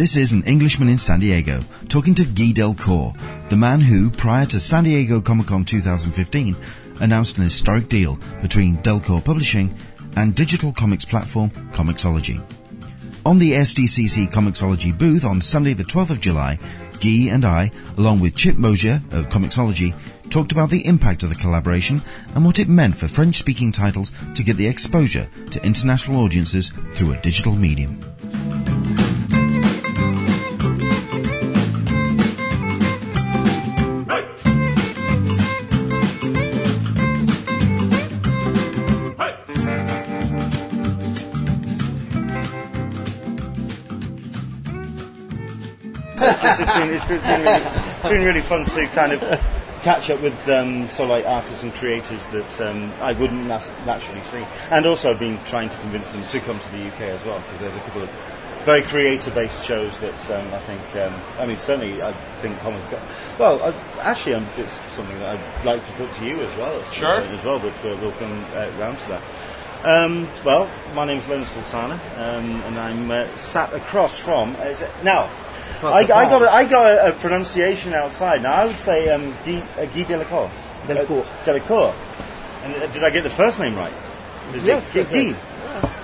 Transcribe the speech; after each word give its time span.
This 0.00 0.16
is 0.16 0.32
an 0.32 0.44
Englishman 0.44 0.88
in 0.88 0.96
San 0.96 1.20
Diego 1.20 1.60
talking 1.90 2.14
to 2.14 2.24
Guy 2.24 2.54
Delcourt, 2.54 3.14
the 3.50 3.56
man 3.58 3.82
who, 3.82 4.08
prior 4.08 4.46
to 4.46 4.58
San 4.58 4.84
Diego 4.84 5.20
Comic 5.20 5.48
Con 5.48 5.62
2015, 5.62 6.56
announced 7.00 7.36
an 7.36 7.44
historic 7.44 7.90
deal 7.90 8.18
between 8.40 8.78
Delcourt 8.78 9.26
Publishing 9.26 9.74
and 10.16 10.34
digital 10.34 10.72
comics 10.72 11.04
platform 11.04 11.50
Comixology. 11.74 12.42
On 13.26 13.38
the 13.38 13.52
SDCC 13.52 14.30
Comixology 14.30 14.96
booth 14.96 15.26
on 15.26 15.42
Sunday 15.42 15.74
the 15.74 15.84
12th 15.84 16.08
of 16.12 16.22
July, 16.22 16.58
Guy 17.00 17.30
and 17.30 17.44
I, 17.44 17.70
along 17.98 18.20
with 18.20 18.34
Chip 18.34 18.56
Mosher 18.56 19.02
of 19.10 19.28
Comixology, 19.28 19.94
talked 20.30 20.52
about 20.52 20.70
the 20.70 20.86
impact 20.86 21.24
of 21.24 21.28
the 21.28 21.34
collaboration 21.34 22.00
and 22.34 22.42
what 22.42 22.58
it 22.58 22.68
meant 22.70 22.96
for 22.96 23.06
French-speaking 23.06 23.72
titles 23.72 24.12
to 24.34 24.42
get 24.42 24.56
the 24.56 24.66
exposure 24.66 25.28
to 25.50 25.62
international 25.62 26.24
audiences 26.24 26.72
through 26.94 27.12
a 27.12 27.20
digital 27.20 27.54
medium. 27.54 28.00
It's, 46.44 46.60
it's 46.60 46.72
been, 46.72 46.90
it's 46.90 47.04
been, 47.04 47.20
been 47.20 47.42
really, 47.44 47.62
it's 47.98 48.08
been 48.08 48.24
really 48.24 48.40
fun 48.40 48.64
to 48.66 48.86
kind 48.88 49.12
of 49.12 49.20
catch 49.82 50.10
up 50.10 50.20
with 50.20 50.34
um, 50.48 50.88
sort 50.90 51.04
of 51.04 51.08
like 51.10 51.26
artists 51.26 51.62
and 51.62 51.72
creators 51.74 52.26
that 52.28 52.60
um, 52.60 52.92
I 53.00 53.12
wouldn't 53.12 53.46
nas- 53.46 53.70
naturally 53.86 54.22
see. 54.24 54.46
And 54.70 54.84
also 54.86 55.10
I've 55.10 55.18
been 55.18 55.42
trying 55.44 55.70
to 55.70 55.78
convince 55.78 56.10
them 56.10 56.26
to 56.28 56.40
come 56.40 56.58
to 56.58 56.70
the 56.72 56.86
UK 56.88 57.00
as 57.00 57.24
well, 57.24 57.38
because 57.40 57.60
there's 57.60 57.76
a 57.76 57.80
couple 57.80 58.02
of 58.02 58.10
very 58.64 58.82
creator-based 58.82 59.64
shows 59.64 59.98
that 60.00 60.30
um, 60.30 60.52
I 60.52 60.58
think, 60.60 60.96
um, 60.96 61.18
I 61.38 61.46
mean, 61.46 61.56
certainly 61.56 62.02
I 62.02 62.12
think 62.42 62.58
comics 62.60 62.84
got, 62.90 63.00
well, 63.38 63.62
I, 63.62 64.00
actually 64.00 64.34
um, 64.34 64.46
it's 64.58 64.74
something 64.92 65.18
that 65.20 65.38
I'd 65.38 65.64
like 65.64 65.82
to 65.84 65.92
put 65.92 66.12
to 66.12 66.24
you 66.26 66.40
as 66.42 66.54
well, 66.56 66.84
Sure. 66.92 67.20
as 67.22 67.42
well, 67.42 67.58
but 67.58 67.74
uh, 67.84 67.96
we'll 68.02 68.12
come 68.12 68.44
uh, 68.52 68.70
round 68.78 68.98
to 68.98 69.08
that. 69.08 69.22
Um, 69.82 70.28
well, 70.44 70.68
my 70.94 71.06
name's 71.06 71.26
Leonard 71.26 71.46
Sultana, 71.46 71.94
um, 72.16 72.60
and 72.64 72.78
I'm 72.78 73.10
uh, 73.10 73.34
sat 73.34 73.72
across 73.72 74.18
from. 74.18 74.54
Uh, 74.56 74.64
is 74.64 74.82
it, 74.82 74.90
now, 75.02 75.30
I, 75.82 76.00
I 76.00 76.04
got 76.04 76.42
a, 76.42 76.50
I 76.52 76.64
got 76.64 76.86
a, 76.92 77.08
a 77.08 77.12
pronunciation 77.18 77.94
outside. 77.94 78.42
Now 78.42 78.52
I 78.54 78.66
would 78.66 78.78
say 78.78 79.08
um, 79.08 79.32
Guy, 79.44 79.60
uh, 79.76 79.86
Guy 79.86 80.02
Delacour. 80.04 80.50
Delcourt. 80.86 81.24
Uh, 81.26 81.44
Delacour. 81.44 81.94
And 82.64 82.74
uh, 82.74 82.86
did 82.88 83.04
I 83.04 83.10
get 83.10 83.22
the 83.24 83.30
first 83.30 83.58
name 83.58 83.76
right? 83.76 83.92
Is 84.54 84.66
Yes, 84.66 84.94
it 84.94 84.98
yes, 84.98 85.10
Guy? 85.10 85.16
yes. 85.18 85.40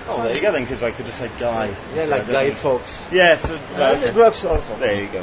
Oh, 0.09 0.23
there 0.23 0.33
you 0.33 0.41
go 0.41 0.53
then, 0.53 0.61
because 0.63 0.83
I 0.83 0.91
could 0.91 1.05
just 1.05 1.17
say 1.19 1.29
Guy. 1.37 1.67
Yeah, 1.93 2.05
So 2.05 2.11
like 2.11 2.27
Guy. 2.27 2.51
Fawkes. 2.51 3.05
Yes. 3.11 3.49
uh, 3.49 4.01
it 4.03 4.15
works 4.15 4.45
also. 4.45 4.77
There 4.79 5.03
you 5.03 5.09
go. 5.11 5.21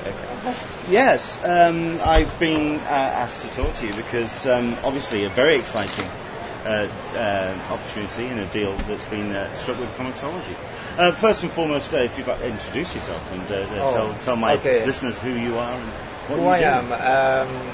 Yes, 0.91 1.39
um, 1.42 1.98
I've 2.05 2.39
been 2.39 2.77
uh, 2.81 2.83
asked 3.23 3.41
to 3.41 3.48
talk 3.51 3.73
to 3.77 3.86
you 3.86 3.95
because 3.95 4.45
um, 4.47 4.77
obviously 4.84 5.25
a 5.25 5.31
very 5.31 5.56
exciting 5.56 6.05
uh, 6.05 6.86
uh, 7.14 7.73
opportunity 7.73 8.27
and 8.27 8.41
a 8.41 8.47
deal 8.48 8.77
that's 8.86 9.06
been 9.06 9.34
uh, 9.34 9.51
struck 9.55 9.79
with 9.81 9.89
Comixology. 9.97 10.55
Uh, 10.97 11.11
first 11.11 11.42
and 11.42 11.50
foremost, 11.53 11.92
uh, 11.92 11.97
if 11.97 12.17
you'd 12.17 12.27
like 12.27 12.39
to 12.39 12.47
introduce 12.47 12.95
yourself 12.95 13.33
and 13.33 13.42
uh, 13.50 13.55
uh, 13.56 13.67
Oh, 13.89 13.92
tell, 13.95 14.14
tell 14.20 14.37
my 14.37 14.55
okay. 14.55 14.87
listeners 14.87 15.19
who 15.20 15.31
you 15.31 15.59
are 15.59 15.75
and 15.75 15.89
what 16.28 16.36
Who 16.39 16.42
you 16.45 16.48
I 16.48 16.59
do. 16.61 16.64
am? 16.67 16.84
Um, 16.92 17.67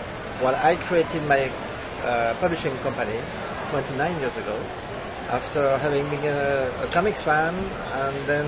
well, 0.42 0.54
I 0.56 0.76
created 0.76 1.22
my 1.28 1.50
uh, 2.02 2.32
publishing 2.40 2.74
company 2.78 3.20
29 3.68 4.20
years 4.20 4.34
ago 4.38 4.58
after 5.28 5.76
having 5.78 6.08
been 6.08 6.24
a, 6.24 6.72
a 6.82 6.86
comics 6.86 7.20
fan 7.22 7.54
and 7.54 8.16
then 8.26 8.46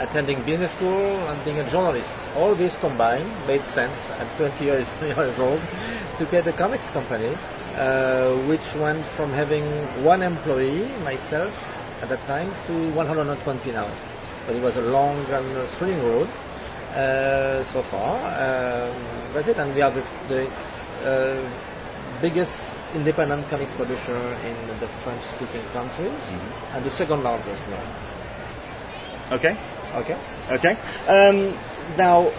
attending 0.00 0.42
business 0.42 0.72
school 0.72 1.16
and 1.28 1.44
being 1.44 1.60
a 1.60 1.70
journalist. 1.70 2.10
All 2.34 2.56
this 2.56 2.76
combined 2.76 3.30
made 3.46 3.64
sense 3.64 4.08
at 4.18 4.26
20 4.36 4.64
years, 4.64 4.88
years 5.02 5.38
old 5.38 5.60
to 6.18 6.26
create 6.26 6.46
a 6.48 6.52
comics 6.52 6.90
company, 6.90 7.30
uh, 7.76 8.34
which 8.48 8.74
went 8.74 9.06
from 9.06 9.30
having 9.30 9.64
one 10.02 10.22
employee, 10.22 10.88
myself, 11.04 11.76
at 12.02 12.08
that 12.08 12.24
time, 12.24 12.52
to 12.66 12.72
120 12.92 13.72
now. 13.72 13.88
But 14.50 14.56
it 14.56 14.62
was 14.62 14.76
a 14.78 14.82
long 14.82 15.24
and 15.26 15.68
thrilling 15.68 16.02
road 16.02 16.28
uh, 16.96 17.62
so 17.62 17.82
far. 17.82 18.16
Um, 18.18 19.32
that's 19.32 19.46
it, 19.46 19.56
and 19.58 19.72
we 19.72 19.80
are 19.80 19.92
the, 19.92 20.04
the 20.26 20.50
uh, 21.08 21.50
biggest 22.20 22.52
independent 22.92 23.48
comics 23.48 23.74
publisher 23.74 24.16
in 24.16 24.80
the 24.80 24.88
French-speaking 24.88 25.62
countries, 25.72 26.34
and 26.72 26.84
the 26.84 26.90
second 26.90 27.22
largest 27.22 27.62
now. 27.70 27.94
Okay. 29.30 29.56
Okay. 29.94 30.18
Okay. 30.50 30.76
Um, 31.06 31.56
now, 31.96 32.32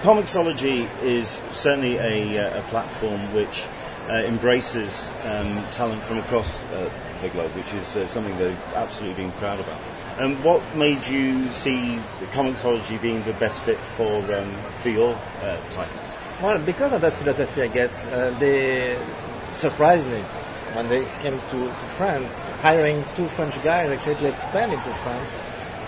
Comixology 0.00 0.90
is 1.04 1.40
certainly 1.52 1.98
a, 1.98 2.36
uh, 2.36 2.58
a 2.58 2.62
platform 2.64 3.32
which 3.32 3.68
uh, 4.08 4.24
embraces 4.26 5.08
um, 5.22 5.64
talent 5.70 6.02
from 6.02 6.18
across 6.18 6.64
uh, 6.64 6.90
the 7.22 7.28
globe, 7.28 7.52
which 7.52 7.72
is 7.74 7.94
uh, 7.94 8.08
something 8.08 8.36
that 8.38 8.50
I've 8.50 8.74
absolutely 8.74 9.22
been 9.22 9.32
proud 9.38 9.60
about. 9.60 9.80
Um, 10.18 10.40
what 10.44 10.62
made 10.76 11.06
you 11.08 11.50
see 11.50 12.00
Comixology 12.30 13.00
being 13.02 13.24
the 13.24 13.32
best 13.34 13.60
fit 13.62 13.80
for 13.84 14.14
um, 14.32 14.56
for 14.74 14.88
your 14.88 15.14
uh, 15.42 15.58
titles? 15.70 16.20
Well, 16.40 16.58
because 16.58 16.92
of 16.92 17.00
that 17.00 17.14
philosophy, 17.14 17.62
I 17.62 17.68
guess 17.68 18.06
uh, 18.06 18.36
they 18.38 18.96
surprised 19.56 20.08
me 20.08 20.20
when 20.74 20.88
they 20.88 21.04
came 21.20 21.38
to, 21.38 21.58
to 21.66 21.86
France, 21.96 22.42
hiring 22.62 23.04
two 23.14 23.26
French 23.26 23.60
guys 23.62 23.90
actually 23.90 24.16
to 24.16 24.26
expand 24.28 24.72
into 24.72 24.94
France. 24.94 25.38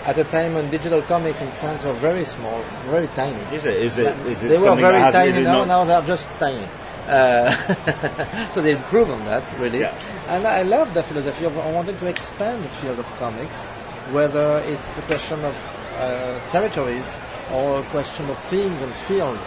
At 0.05 0.19
a 0.19 0.25
time 0.25 0.55
when 0.55 0.71
digital 0.71 1.03
comics 1.03 1.41
in 1.41 1.51
France 1.51 1.85
were 1.85 1.93
very 1.93 2.25
small, 2.25 2.63
very 2.87 3.09
tiny. 3.09 3.41
Is 3.55 3.67
it? 3.67 3.77
Is 3.77 3.99
it? 3.99 4.17
Is 4.27 4.43
it 4.45 4.49
they 4.49 4.59
were 4.59 4.77
very 4.77 4.99
has, 4.99 5.13
tiny 5.13 5.43
now. 5.43 5.65
Now 5.65 5.85
they're 5.85 6.03
just 6.03 6.29
tiny. 6.39 6.69
Uh, 7.07 8.51
so 8.53 8.63
they 8.63 8.73
improved 8.73 9.11
on 9.11 9.25
that 9.25 9.43
really. 9.59 9.81
Yeah. 9.81 9.99
And 10.27 10.47
I 10.47 10.63
love 10.63 10.95
the 10.95 11.03
philosophy 11.03 11.45
of 11.45 11.59
I 11.59 11.71
wanted 11.73 11.99
to 11.99 12.07
expand 12.07 12.65
the 12.65 12.69
field 12.69 12.99
of 13.01 13.07
comics, 13.17 13.63
whether 14.11 14.59
it's 14.67 14.99
a 14.99 15.03
question 15.03 15.45
of 15.45 15.57
uh, 15.99 16.39
territories 16.51 17.17
or 17.53 17.81
a 17.81 17.83
question 17.85 18.29
of 18.31 18.39
themes 18.39 18.81
and 18.83 18.93
fields. 18.93 19.43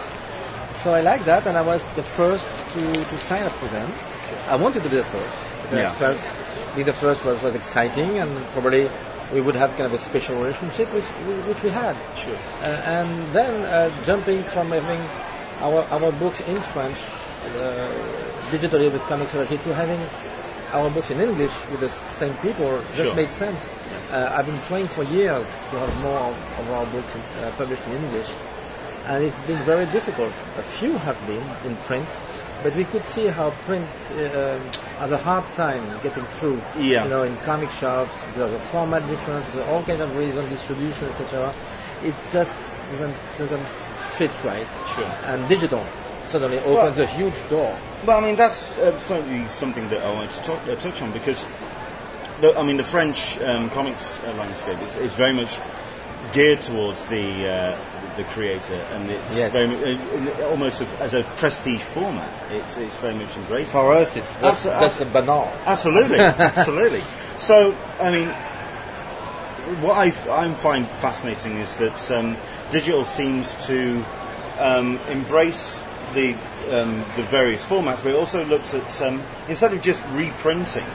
So 0.74 0.94
I 0.94 1.00
like 1.00 1.24
that, 1.24 1.46
and 1.46 1.56
I 1.56 1.62
was 1.62 1.86
the 1.90 2.02
first 2.02 2.46
to, 2.72 2.92
to 2.92 3.18
sign 3.18 3.42
up 3.42 3.62
with 3.62 3.72
them. 3.72 3.92
I 4.48 4.56
wanted 4.56 4.82
to 4.82 4.88
be 4.88 4.96
the 4.96 5.04
first. 5.04 5.36
Because 5.62 5.78
Yeah. 5.78 5.90
I 5.90 5.92
felt 5.92 6.34
being 6.74 6.86
the 6.86 6.92
first 6.92 7.24
was, 7.24 7.42
was 7.42 7.54
exciting, 7.54 8.18
and 8.18 8.30
probably 8.52 8.90
we 9.32 9.40
would 9.40 9.54
have 9.56 9.70
kind 9.76 9.86
of 9.86 9.92
a 9.92 9.98
special 9.98 10.36
relationship, 10.36 10.92
which, 10.92 11.04
which 11.46 11.62
we 11.62 11.70
had. 11.70 11.96
Sure. 12.16 12.34
Uh, 12.62 12.66
and 12.66 13.32
then 13.34 13.64
uh, 13.64 13.90
jumping 14.04 14.42
from 14.44 14.70
having 14.70 15.00
our, 15.60 15.84
our 15.90 16.12
books 16.12 16.40
in 16.40 16.60
French 16.62 16.98
uh, 16.98 17.88
digitally 18.50 18.90
with 18.92 19.02
Comixology 19.02 19.62
to 19.62 19.74
having 19.74 20.00
our 20.72 20.90
books 20.90 21.10
in 21.10 21.20
English 21.20 21.52
with 21.70 21.80
the 21.80 21.88
same 21.88 22.34
people 22.38 22.80
just 22.92 22.96
Sure. 23.08 23.14
made 23.14 23.32
sense. 23.32 23.70
Uh, 24.10 24.28
I've 24.34 24.46
been 24.46 24.60
trying 24.62 24.88
for 24.88 25.04
years 25.04 25.46
to 25.70 25.78
have 25.78 25.94
more 25.98 26.34
of 26.60 26.70
our 26.70 26.86
books 26.86 27.14
in, 27.14 27.20
uh, 27.22 27.50
published 27.56 27.84
in 27.86 27.92
English, 27.92 28.28
and 29.06 29.24
it's 29.24 29.40
been 29.40 29.62
very 29.64 29.86
difficult. 29.86 30.32
A 30.58 30.62
few 30.62 30.92
have 30.98 31.18
been 31.26 31.44
in 31.64 31.76
print, 31.88 32.08
but 32.62 32.74
we 32.76 32.84
could 32.84 33.04
see 33.04 33.26
how 33.28 33.50
print 33.66 33.88
uh, 34.12 34.58
has 34.98 35.12
a 35.12 35.16
hard 35.18 35.44
time 35.56 35.84
getting 36.02 36.24
through. 36.24 36.60
Yeah. 36.76 37.04
You 37.04 37.10
know, 37.10 37.22
in 37.22 37.36
comic 37.38 37.70
shops 37.70 38.24
because 38.26 38.42
of 38.42 38.52
the 38.52 38.58
format 38.58 39.06
difference, 39.08 39.46
all 39.68 39.82
kind 39.82 40.02
of 40.02 40.14
reasons, 40.16 40.48
distribution, 40.50 41.08
etc. 41.08 41.54
It 42.02 42.14
just 42.32 42.54
doesn't 42.90 43.16
doesn't 43.38 43.68
fit 44.18 44.32
right. 44.44 44.70
Sure. 44.94 45.10
And 45.24 45.48
digital 45.48 45.84
suddenly 46.24 46.58
opens 46.60 46.98
a 46.98 47.06
huge 47.06 47.34
door. 47.48 47.78
Well, 48.06 48.18
I 48.18 48.20
mean, 48.26 48.36
that's 48.36 48.78
uh, 48.78 48.96
certainly 48.98 49.46
something 49.48 49.88
that 49.90 50.02
I 50.02 50.12
wanted 50.12 50.30
to 50.32 50.42
talk, 50.42 50.60
uh, 50.68 50.74
touch 50.76 51.02
on 51.02 51.12
because, 51.12 51.46
the, 52.40 52.56
I 52.58 52.62
mean, 52.62 52.76
the 52.78 52.84
French 52.84 53.38
um, 53.40 53.68
comics 53.70 54.18
uh, 54.20 54.32
landscape 54.38 54.80
is, 54.82 54.96
is 54.96 55.14
very 55.14 55.32
much 55.34 55.58
geared 56.32 56.62
towards 56.62 57.06
the 57.06 57.48
uh, 57.48 57.86
the 58.16 58.24
creator, 58.24 58.74
and 58.74 59.10
it's 59.10 59.36
Yes. 59.38 59.52
very 59.52 59.68
mu- 59.68 59.82
uh, 59.82 60.14
in- 60.16 60.42
almost 60.44 60.82
as 60.98 61.14
a 61.14 61.22
prestige 61.36 61.80
format. 61.82 62.30
It's, 62.52 62.76
it's 62.76 62.94
very 62.96 63.14
much 63.14 63.36
embraced. 63.36 63.72
For 63.72 63.92
us, 63.92 64.16
it's 64.16 64.34
that's, 64.36 64.64
Abso- 64.66 64.80
that's 64.80 64.98
the 64.98 65.06
banal. 65.06 65.50
Absolutely, 65.66 66.18
absolutely. 66.20 67.02
So, 67.38 67.76
I 67.98 68.10
mean, 68.10 68.28
what 69.82 69.96
I 69.98 70.06
I 70.30 70.52
find 70.54 70.88
fascinating 70.88 71.56
is 71.58 71.76
that 71.76 72.10
um, 72.10 72.36
digital 72.70 73.04
seems 73.04 73.54
to 73.66 74.04
um, 74.58 74.98
embrace 75.08 75.80
the 76.14 76.34
um, 76.70 77.04
the 77.16 77.22
various 77.24 77.64
formats, 77.64 78.02
but 78.02 78.08
it 78.08 78.16
also 78.16 78.44
looks 78.44 78.74
at 78.74 79.02
um, 79.02 79.22
instead 79.48 79.72
of 79.72 79.80
just 79.80 80.02
reprinting 80.10 80.86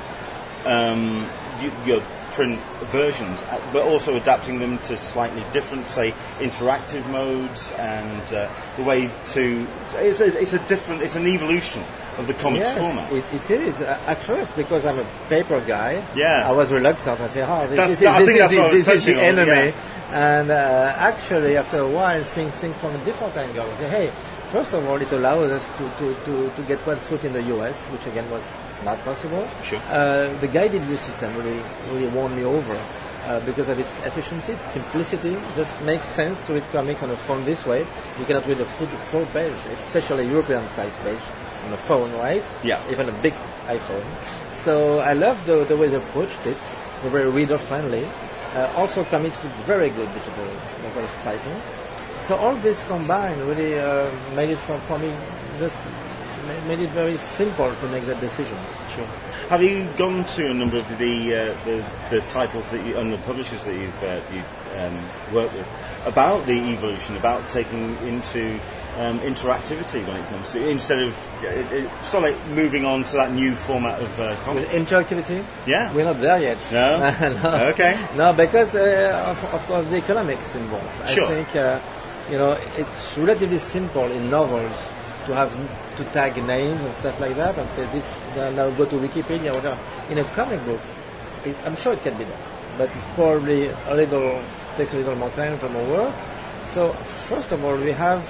um, 0.65 1.23
y- 1.59 1.71
your 1.85 2.01
print 2.31 2.59
versions, 2.88 3.44
uh, 3.44 3.69
but 3.71 3.83
also 3.83 4.15
adapting 4.15 4.59
them 4.59 4.77
to 4.79 4.97
slightly 4.97 5.44
different, 5.53 5.88
say, 5.89 6.13
interactive 6.39 7.06
modes 7.09 7.71
and 7.73 8.33
uh, 8.33 8.50
the 8.77 8.83
way 8.83 9.09
to. 9.25 9.65
It's 9.95 10.19
a, 10.19 10.38
it's 10.39 10.53
a 10.53 10.59
different. 10.67 11.01
It's 11.01 11.15
an 11.15 11.27
evolution 11.27 11.83
of 12.17 12.27
the 12.27 12.33
comics 12.33 12.65
yes, 12.65 12.77
format. 12.77 13.12
It, 13.13 13.51
it 13.51 13.62
is. 13.62 13.79
Uh, 13.81 14.00
At 14.07 14.21
first, 14.21 14.56
because 14.56 14.85
I'm 14.85 15.00
a 15.00 15.06
paper 15.29 15.62
guy, 15.62 16.06
Yeah. 16.15 16.44
I 16.47 16.51
was 16.51 16.71
reluctant. 16.71 17.19
I 17.21 17.27
said, 17.27 17.47
oh, 17.50 17.67
this, 17.67 17.77
That's- 17.77 18.00
this, 18.00 18.07
I 18.07 18.21
is, 18.21 18.27
this, 18.27 18.38
that's 18.39 18.56
what 18.56 18.65
I 18.65 18.67
was 18.69 18.79
is, 18.79 18.85
this 18.85 18.95
is 18.97 19.06
the 19.06 19.21
enemy. 19.21 19.51
yeah. 19.51 19.91
And 20.12 20.51
uh, 20.51 20.94
actually, 20.97 21.57
after 21.57 21.79
a 21.79 21.88
while, 21.89 22.23
seeing 22.23 22.51
things 22.51 22.75
from 22.77 22.95
a 22.95 23.03
different 23.06 23.35
angle, 23.35 23.69
I 23.69 23.77
say, 23.77 23.89
hey, 23.89 24.13
first 24.47 24.74
of 24.74 24.86
all, 24.86 25.01
it 25.01 25.12
allows 25.12 25.51
us 25.51 25.68
to, 25.77 25.89
to, 26.00 26.15
to, 26.25 26.56
to 26.56 26.62
get 26.63 26.80
one 26.86 27.00
foot 27.00 27.24
in 27.24 27.33
the 27.33 27.44
US, 27.56 27.86
which 27.88 28.06
again 28.07 28.30
was 28.30 28.44
not 28.83 29.03
possible. 29.03 29.47
Sure. 29.63 29.80
Uh, 29.89 30.33
the 30.39 30.47
guided 30.47 30.81
view 30.83 30.97
system 30.97 31.36
really, 31.36 31.62
really 31.92 32.07
won 32.07 32.36
me 32.36 32.44
over. 32.44 32.80
Uh, 33.25 33.39
because 33.39 33.69
of 33.69 33.80
its 33.80 34.06
efficiency, 34.06 34.51
its 34.51 34.63
simplicity, 34.63 35.36
just 35.56 35.81
makes 35.81 36.06
sense 36.06 36.44
to 36.44 36.53
read 36.53 36.63
comics 36.71 37.01
on 37.01 37.09
a 37.09 37.18
phone 37.18 37.44
this 37.44 37.65
way. 37.65 37.80
You 38.19 38.25
cannot 38.25 38.45
read 38.45 38.62
a 38.62 38.65
full, 38.65 38.86
full 39.09 39.25
page, 39.27 39.57
especially 39.71 40.27
a 40.27 40.30
European-sized 40.30 41.00
page 41.00 41.21
on 41.65 41.74
a 41.74 41.77
phone, 41.77 42.12
right? 42.19 42.45
Yeah. 42.63 42.80
Even 42.91 43.09
a 43.09 43.21
big 43.24 43.33
iPhone. 43.65 44.06
So 44.51 45.00
I 45.00 45.13
love 45.13 45.44
the, 45.48 45.65
the 45.65 45.75
way 45.75 45.88
they 45.88 45.98
approached 45.98 46.45
it. 46.45 46.59
They're 47.01 47.09
very 47.09 47.31
reader 47.31 47.57
friendly. 47.57 48.06
Uh, 48.53 48.71
also 48.75 49.03
comics 49.03 49.44
look 49.44 49.53
very 49.65 49.89
good 49.89 50.09
digitally. 50.09 50.56
They're 50.81 50.91
very 50.91 51.07
striking. 51.19 51.62
So 52.21 52.35
all 52.35 52.56
this 52.56 52.83
combined 52.83 53.41
really 53.41 53.79
uh, 53.79 54.09
made 54.35 54.50
it 54.50 54.59
for, 54.59 54.79
for 54.81 54.97
me 54.97 55.15
just 55.59 55.77
made 56.67 56.79
it 56.79 56.91
very 56.91 57.17
simple 57.17 57.73
to 57.75 57.88
make 57.88 58.06
that 58.06 58.19
decision. 58.19 58.57
Sure. 58.89 59.06
Have 59.50 59.63
you 59.63 59.89
gone 59.97 60.25
to 60.25 60.50
a 60.50 60.53
number 60.53 60.77
of 60.77 60.88
the 60.97 61.35
uh, 61.35 61.65
the, 61.65 61.85
the 62.09 62.21
titles 62.29 62.71
that 62.71 62.85
you 62.85 62.97
and 62.97 63.12
the 63.12 63.17
publishers 63.19 63.63
that 63.63 63.73
you've 63.73 64.03
uh, 64.03 64.21
you 64.33 64.44
um, 64.79 65.33
worked 65.33 65.53
with 65.53 65.67
about 66.06 66.45
the 66.45 66.53
evolution, 66.73 67.15
about 67.17 67.50
taking 67.50 67.97
into 68.00 68.59
um, 68.97 69.19
interactivity 69.19 70.06
when 70.07 70.17
it 70.17 70.27
comes 70.29 70.51
to 70.53 70.67
instead 70.67 71.01
of 71.01 71.15
it, 71.44 71.71
it, 71.71 72.03
sort 72.03 72.23
of 72.23 72.31
like 72.31 72.47
moving 72.47 72.85
on 72.85 73.03
to 73.03 73.13
that 73.17 73.31
new 73.31 73.56
format 73.56 74.01
of 74.01 74.19
uh, 74.19 74.38
With 74.53 74.69
interactivity, 74.69 75.45
Yeah. 75.65 75.94
we're 75.94 76.06
not 76.06 76.19
there 76.19 76.39
yet. 76.39 76.59
No? 76.71 77.00
no. 77.44 77.67
Okay. 77.69 78.07
No, 78.15 78.33
because 78.33 78.73
uh, 78.75 79.25
of, 79.27 79.53
of 79.53 79.65
course 79.67 79.88
the 79.89 79.97
economics 79.97 80.56
involved. 80.56 81.09
Sure. 81.09 81.25
I 81.25 81.27
think 81.27 81.56
uh, 81.56 81.79
you 82.30 82.38
know 82.38 82.54
it's 82.77 83.18
relatively 83.18 83.60
simple 83.60 84.06
in 84.12 84.30
novels 84.30 84.92
to 85.25 85.33
have 85.33 85.51
to 85.98 86.04
tag 86.06 86.36
names 86.45 86.81
and 86.83 86.94
stuff 86.95 87.19
like 87.19 87.36
that 87.36 87.57
and 87.57 87.69
say 87.72 87.86
this 87.88 88.06
now 88.36 88.69
go 88.72 88.86
to 88.86 88.95
Wikipedia 88.95 89.51
or 89.51 89.56
whatever. 89.56 89.80
In 90.10 90.18
a 90.19 90.24
comic 90.36 90.63
book, 90.66 90.81
it, 91.44 91.56
I'm 91.66 91.75
sure 91.75 91.94
it 91.94 92.04
can 92.04 92.18
be 92.18 92.25
done, 92.25 92.42
but 92.77 92.89
it's 92.89 93.06
probably 93.16 93.68
a 93.68 93.95
little 93.95 94.44
takes 94.77 94.94
a 94.94 94.98
little 94.98 95.16
more 95.16 95.30
time, 95.31 95.54
a 95.54 95.56
little 95.56 95.69
more 95.69 95.88
work. 95.88 96.16
So 96.66 96.94
first 96.94 97.51
of 97.51 97.63
all, 97.63 97.77
we 97.77 97.92
have 97.92 98.24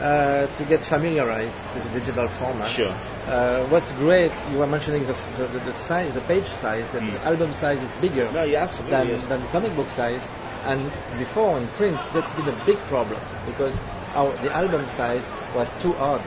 uh, 0.00 0.46
to 0.56 0.64
get 0.64 0.82
familiarized 0.82 1.72
with 1.74 1.84
the 1.84 2.00
digital 2.00 2.28
format. 2.28 2.68
Sure. 2.68 2.92
Uh, 3.26 3.64
what's 3.68 3.92
great, 3.92 4.32
you 4.50 4.58
were 4.58 4.66
mentioning 4.66 5.06
the, 5.06 5.12
the, 5.36 5.46
the, 5.46 5.58
the 5.60 5.74
size, 5.74 6.12
the 6.14 6.20
page 6.22 6.46
size, 6.46 6.90
that 6.92 7.02
the 7.04 7.18
album 7.24 7.52
size 7.54 7.80
is 7.82 7.94
bigger 7.96 8.30
No, 8.32 8.42
yeah, 8.42 8.66
than, 8.66 9.06
than 9.28 9.40
the 9.40 9.48
comic 9.48 9.74
book 9.76 9.88
size. 9.88 10.30
And 10.64 10.90
before 11.18 11.58
in 11.58 11.68
print, 11.68 11.98
that's 12.12 12.32
been 12.34 12.48
a 12.48 12.64
big 12.64 12.78
problem 12.88 13.20
because 13.46 13.78
our, 14.14 14.32
the 14.38 14.50
album 14.52 14.88
size 14.88 15.30
was 15.54 15.72
too 15.80 15.94
odd 15.96 16.24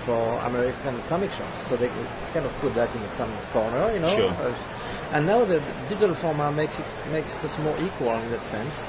for 0.00 0.38
American 0.40 1.02
comic 1.08 1.30
shops. 1.30 1.58
So 1.68 1.76
they 1.76 1.88
kind 2.32 2.46
of 2.46 2.52
put 2.60 2.74
that 2.74 2.94
in 2.94 3.02
some 3.12 3.32
corner, 3.52 3.92
you 3.92 4.00
know. 4.00 4.16
Sure. 4.16 4.54
And 5.12 5.26
now 5.26 5.44
the 5.44 5.62
digital 5.88 6.14
format 6.14 6.54
makes 6.54 6.78
it 6.78 6.86
makes 7.10 7.44
us 7.44 7.58
more 7.58 7.76
equal 7.80 8.12
in 8.18 8.30
that 8.30 8.42
sense. 8.42 8.86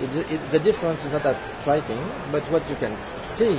It, 0.00 0.32
it, 0.32 0.50
the 0.50 0.58
difference 0.58 1.04
is 1.04 1.12
not 1.12 1.24
as 1.26 1.36
striking, 1.38 2.02
but 2.30 2.42
what 2.50 2.68
you 2.70 2.76
can 2.76 2.96
see 3.36 3.58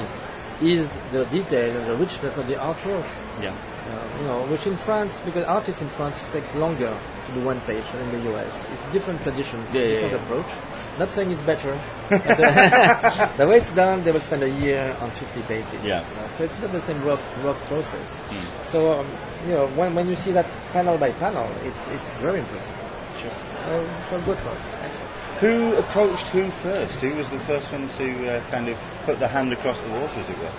is 0.62 0.90
the 1.12 1.26
detail 1.26 1.76
and 1.78 1.88
the 1.88 1.96
richness 1.96 2.38
of 2.38 2.48
the 2.48 2.56
artwork. 2.56 3.08
yeah. 3.42 3.56
Uh, 3.84 4.20
you 4.22 4.26
know, 4.26 4.46
which 4.48 4.66
in 4.66 4.78
France, 4.78 5.20
because 5.26 5.44
artists 5.44 5.82
in 5.82 5.90
France 5.90 6.26
take 6.32 6.48
longer 6.56 6.98
to 7.28 7.34
do 7.34 7.42
one 7.42 7.60
page 7.62 7.84
than 7.92 8.02
in 8.10 8.12
the 8.24 8.32
US. 8.34 8.66
It's 8.72 8.94
different 8.94 9.22
traditions, 9.22 9.74
Yeah, 9.74 9.82
yeah, 9.82 9.88
different 9.90 10.14
yeah. 10.14 10.24
approach. 10.24 10.52
Not 11.00 11.12
saying 11.12 11.32
it's 11.32 11.42
better. 11.42 11.74
the 12.10 13.48
way 13.48 13.58
it's 13.58 13.72
done, 13.74 14.04
they 14.04 14.12
will 14.12 14.20
spend 14.22 14.44
a 14.44 14.50
year 14.50 14.96
on 15.02 15.10
50 15.12 15.42
pages. 15.44 15.84
Yeah. 15.84 16.06
Uh, 16.20 16.28
so 16.30 16.44
it's 16.44 16.58
not 16.60 16.72
the 16.72 16.82
same 16.82 17.04
work, 17.04 17.20
work 17.44 17.58
process. 17.66 18.18
So, 18.66 19.00
um, 19.00 19.08
you 19.48 19.54
know, 19.54 19.68
when, 19.70 19.96
when 19.96 20.08
you 20.08 20.16
see 20.16 20.32
that 20.34 20.46
panel 20.72 20.98
by 20.98 21.12
panel, 21.14 21.50
it's, 21.64 21.88
it's 21.88 22.18
very 22.18 22.40
impressive. 22.40 22.76
Sure. 23.20 23.32
So, 23.58 23.90
so 24.10 24.22
good 24.22 24.38
for 24.38 24.50
us. 24.50 25.00
Who 25.40 25.76
approached 25.76 26.28
who 26.28 26.50
first? 26.52 26.96
Who 26.96 27.16
was 27.16 27.30
the 27.32 27.40
first 27.40 27.72
one 27.72 27.90
to 27.90 28.36
uh, 28.38 28.40
kind 28.52 28.70
of 28.70 28.78
put 29.06 29.20
the 29.20 29.28
hand 29.28 29.52
across 29.52 29.82
the 29.82 29.90
water, 29.90 30.20
as 30.20 30.30
it 30.30 30.38
were? 30.38 30.52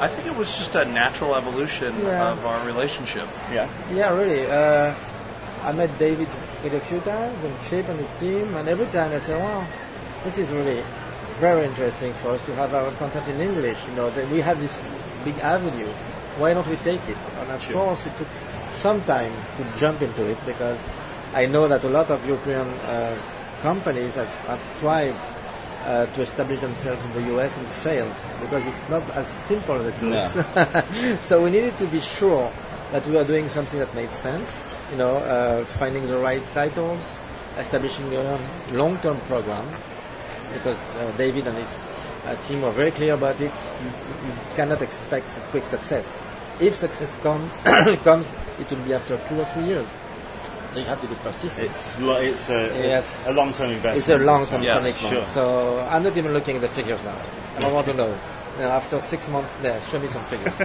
I 0.00 0.06
think 0.06 0.26
it 0.28 0.36
was 0.36 0.56
just 0.56 0.74
a 0.76 0.84
natural 0.84 1.34
evolution 1.34 1.98
Yeah. 2.02 2.30
of 2.32 2.46
our 2.46 2.64
relationship. 2.64 3.28
Yeah. 3.50 3.68
Yeah, 3.92 4.14
really. 4.16 4.46
Uh, 4.46 4.94
I 5.64 5.72
met 5.72 5.98
David 5.98 6.28
quite 6.60 6.74
a 6.74 6.80
few 6.80 7.00
times 7.00 7.42
and 7.44 7.54
Chip 7.68 7.88
and 7.88 7.98
his 7.98 8.10
team, 8.20 8.54
and 8.54 8.68
every 8.68 8.86
time 8.86 9.12
I 9.12 9.18
say, 9.20 9.36
wow, 9.38 9.66
this 10.24 10.38
is 10.38 10.50
really 10.50 10.82
very 11.38 11.66
interesting 11.66 12.12
for 12.14 12.30
us 12.30 12.42
to 12.42 12.54
have 12.56 12.74
our 12.74 12.90
content 12.92 13.28
in 13.28 13.40
English. 13.40 13.86
You 13.86 13.94
know, 13.94 14.10
that 14.10 14.28
we 14.30 14.40
have 14.40 14.58
this 14.60 14.82
big 15.24 15.38
avenue. 15.38 15.92
Why 16.36 16.54
don't 16.54 16.66
we 16.68 16.76
take 16.76 17.06
it? 17.08 17.18
And 17.38 17.50
of 17.50 17.62
Sure. 17.62 17.74
course, 17.74 18.06
it 18.06 18.16
took 18.18 18.28
some 18.70 19.02
time 19.04 19.32
to 19.56 19.64
jump 19.78 20.02
into 20.02 20.24
it 20.26 20.38
because 20.44 20.88
I 21.34 21.46
know 21.46 21.68
that 21.68 21.84
a 21.84 21.88
lot 21.88 22.10
of 22.10 22.26
European 22.26 22.66
uh, 22.66 23.16
companies 23.62 24.14
have, 24.16 24.34
have 24.46 24.80
tried 24.80 25.16
uh, 25.84 26.06
to 26.06 26.20
establish 26.22 26.60
themselves 26.60 27.04
in 27.04 27.12
the 27.12 27.34
US 27.36 27.56
and 27.56 27.66
failed 27.66 28.14
because 28.40 28.66
it's 28.66 28.88
not 28.88 29.08
as 29.10 29.26
simple 29.28 29.76
as 29.76 29.86
it 29.86 30.02
No. 30.02 30.10
looks. 30.10 31.20
so 31.24 31.42
we 31.42 31.50
needed 31.50 31.76
to 31.78 31.86
be 31.86 32.00
sure 32.00 32.52
that 32.92 33.06
we 33.06 33.16
are 33.16 33.24
doing 33.24 33.48
something 33.48 33.78
that 33.78 33.94
made 33.94 34.10
sense. 34.12 34.58
You 34.90 34.96
know, 34.96 35.16
uh, 35.18 35.64
finding 35.64 36.06
the 36.06 36.18
right 36.18 36.42
titles, 36.54 37.02
establishing 37.58 38.12
a 38.14 38.38
long-term 38.72 39.20
program, 39.22 39.68
because 40.52 40.78
uh, 40.96 41.12
David 41.18 41.46
and 41.46 41.58
his 41.58 41.68
uh, 42.24 42.34
team 42.46 42.62
were 42.62 42.70
very 42.70 42.90
clear 42.90 43.14
about 43.14 43.40
it. 43.40 43.52
You, 43.82 43.88
you 44.28 44.32
cannot 44.54 44.80
expect 44.80 45.36
a 45.36 45.40
quick 45.50 45.66
success. 45.66 46.22
If 46.58 46.74
success 46.74 47.16
come, 47.22 47.50
comes, 48.04 48.32
it 48.58 48.70
will 48.70 48.78
be 48.84 48.94
after 48.94 49.18
two 49.28 49.38
or 49.40 49.44
three 49.46 49.64
years. 49.64 49.86
So 50.72 50.80
you 50.80 50.86
have 50.86 51.00
to 51.02 51.06
be 51.06 51.14
persistent. 51.16 51.66
It's 51.70 51.98
lo- 52.00 52.20
it's 52.20 52.48
a, 52.50 52.68
Yes. 52.76 53.24
a 53.26 53.32
long 53.32 53.52
term 53.52 53.70
investment. 53.70 53.98
It's 53.98 54.08
a 54.08 54.18
long-term 54.24 54.62
Yeah, 54.62 54.78
commitment. 54.78 55.12
sure. 55.12 55.24
So 55.26 55.80
I'm 55.90 56.02
not 56.02 56.16
even 56.16 56.32
looking 56.32 56.56
at 56.56 56.62
the 56.62 56.68
figures 56.68 57.02
now. 57.04 57.16
I 57.56 57.60
don't 57.60 57.74
want 57.74 57.86
to 57.88 57.94
know. 57.94 58.18
After 58.60 58.98
six 59.00 59.28
months, 59.28 59.52
there, 59.62 59.80
show 59.82 59.98
me 59.98 60.08
some 60.08 60.24
figures, 60.24 60.54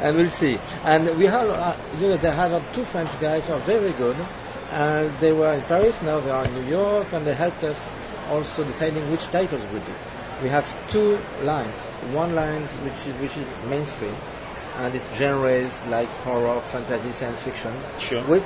and 0.00 0.16
we'll 0.16 0.30
see. 0.30 0.58
And 0.84 1.16
we 1.18 1.26
have, 1.26 1.48
uh, 1.48 1.76
you 2.00 2.08
know, 2.08 2.16
they 2.16 2.30
had 2.30 2.52
uh, 2.52 2.60
two 2.72 2.84
French 2.84 3.10
guys 3.20 3.46
who 3.46 3.54
are 3.54 3.60
very 3.60 3.92
good. 3.92 4.16
Uh, 4.70 5.08
they 5.20 5.32
were 5.32 5.52
in 5.54 5.62
Paris, 5.62 6.00
now 6.02 6.20
they 6.20 6.30
are 6.30 6.44
in 6.44 6.54
New 6.54 6.70
York, 6.70 7.12
and 7.12 7.26
they 7.26 7.34
helped 7.34 7.62
us 7.64 7.78
also 8.30 8.64
deciding 8.64 9.10
which 9.10 9.26
titles 9.28 9.62
we 9.72 9.78
do. 9.80 9.92
We 10.42 10.48
have 10.50 10.66
two 10.90 11.18
lines. 11.42 11.76
One 12.12 12.34
line 12.34 12.62
which 12.84 13.06
is 13.06 13.14
which 13.20 13.36
is 13.36 13.46
mainstream, 13.68 14.14
and 14.76 14.94
it's 14.94 15.04
genres 15.16 15.82
like 15.88 16.08
horror, 16.24 16.60
fantasy, 16.60 17.12
science 17.12 17.42
fiction, 17.42 17.74
Sure. 17.98 18.22
which 18.24 18.44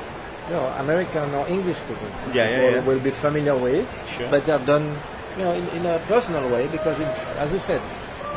you 0.49 0.54
know, 0.54 0.66
American 0.78 1.34
or 1.34 1.46
English 1.49 1.80
people 1.82 2.08
Yeah, 2.34 2.49
yeah, 2.49 2.62
will, 2.62 2.72
yeah. 2.72 2.84
will 2.84 3.00
be 3.00 3.11
familiar 3.11 3.56
with, 3.56 3.87
Sure. 4.08 4.28
but 4.30 4.44
they're 4.46 4.58
done, 4.58 4.96
you 5.37 5.44
know, 5.44 5.52
in, 5.52 5.68
in 5.68 5.87
a 5.87 5.99
personal 6.08 6.49
way 6.50 6.66
because, 6.68 6.99
in, 6.99 7.06
as 7.38 7.52
you 7.52 7.58
said, 7.58 7.80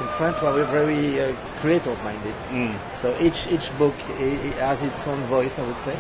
in 0.01 0.07
French 0.07 0.41
we're 0.41 0.65
very 0.65 1.19
uh, 1.21 1.35
creative-minded. 1.61 2.35
Mm. 2.49 2.75
So 2.91 3.15
each 3.19 3.47
each 3.47 3.67
book 3.77 3.95
i- 4.19 4.39
i- 4.47 4.59
has 4.67 4.83
its 4.83 5.07
own 5.07 5.21
voice, 5.23 5.57
I 5.59 5.63
would 5.63 5.79
say. 5.79 5.97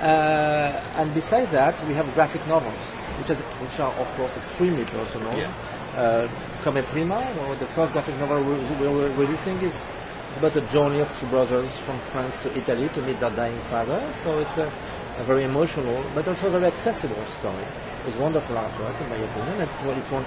Uh, 0.00 1.00
and 1.00 1.12
besides 1.14 1.50
that, 1.52 1.82
we 1.88 1.94
have 1.94 2.12
graphic 2.14 2.46
novels, 2.46 2.84
which, 3.18 3.30
is, 3.30 3.40
which 3.62 3.80
are 3.80 3.92
of 3.94 4.12
course 4.16 4.36
extremely 4.36 4.84
personal. 4.84 5.32
Yeah. 5.36 5.50
Uh, 5.96 6.28
Come 6.62 6.82
Prima, 6.84 7.18
well, 7.38 7.54
the 7.54 7.66
first 7.66 7.92
graphic 7.92 8.18
novel 8.18 8.42
we, 8.42 8.54
we 8.80 8.88
were 8.88 9.08
releasing 9.16 9.56
is 9.62 9.88
it's 10.28 10.36
about 10.38 10.54
a 10.56 10.60
journey 10.72 11.00
of 11.00 11.08
two 11.18 11.26
brothers 11.28 11.70
from 11.78 11.98
France 12.00 12.36
to 12.42 12.48
Italy 12.58 12.88
to 12.90 13.00
meet 13.02 13.18
their 13.20 13.30
dying 13.30 13.58
father. 13.62 14.00
So 14.22 14.38
it's 14.40 14.58
a, 14.58 14.70
a 15.18 15.24
very 15.24 15.44
emotional, 15.44 16.04
but 16.14 16.28
also 16.28 16.50
very 16.50 16.66
accessible 16.66 17.24
story. 17.26 17.64
It's 18.06 18.16
wonderful 18.16 18.56
artwork, 18.56 19.00
in 19.00 19.08
my 19.08 19.16
opinion. 19.16 19.60
It, 19.60 19.68
won- 19.84 19.98
it 19.98 20.10
won 20.10 20.24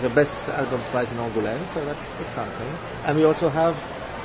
the 0.00 0.08
best 0.10 0.48
album 0.48 0.80
prize 0.90 1.12
in 1.12 1.18
Angoulême, 1.18 1.66
so 1.66 1.84
that's, 1.84 2.10
that's 2.12 2.32
something. 2.32 2.68
And 3.04 3.18
we 3.18 3.24
also 3.24 3.48
have 3.50 3.76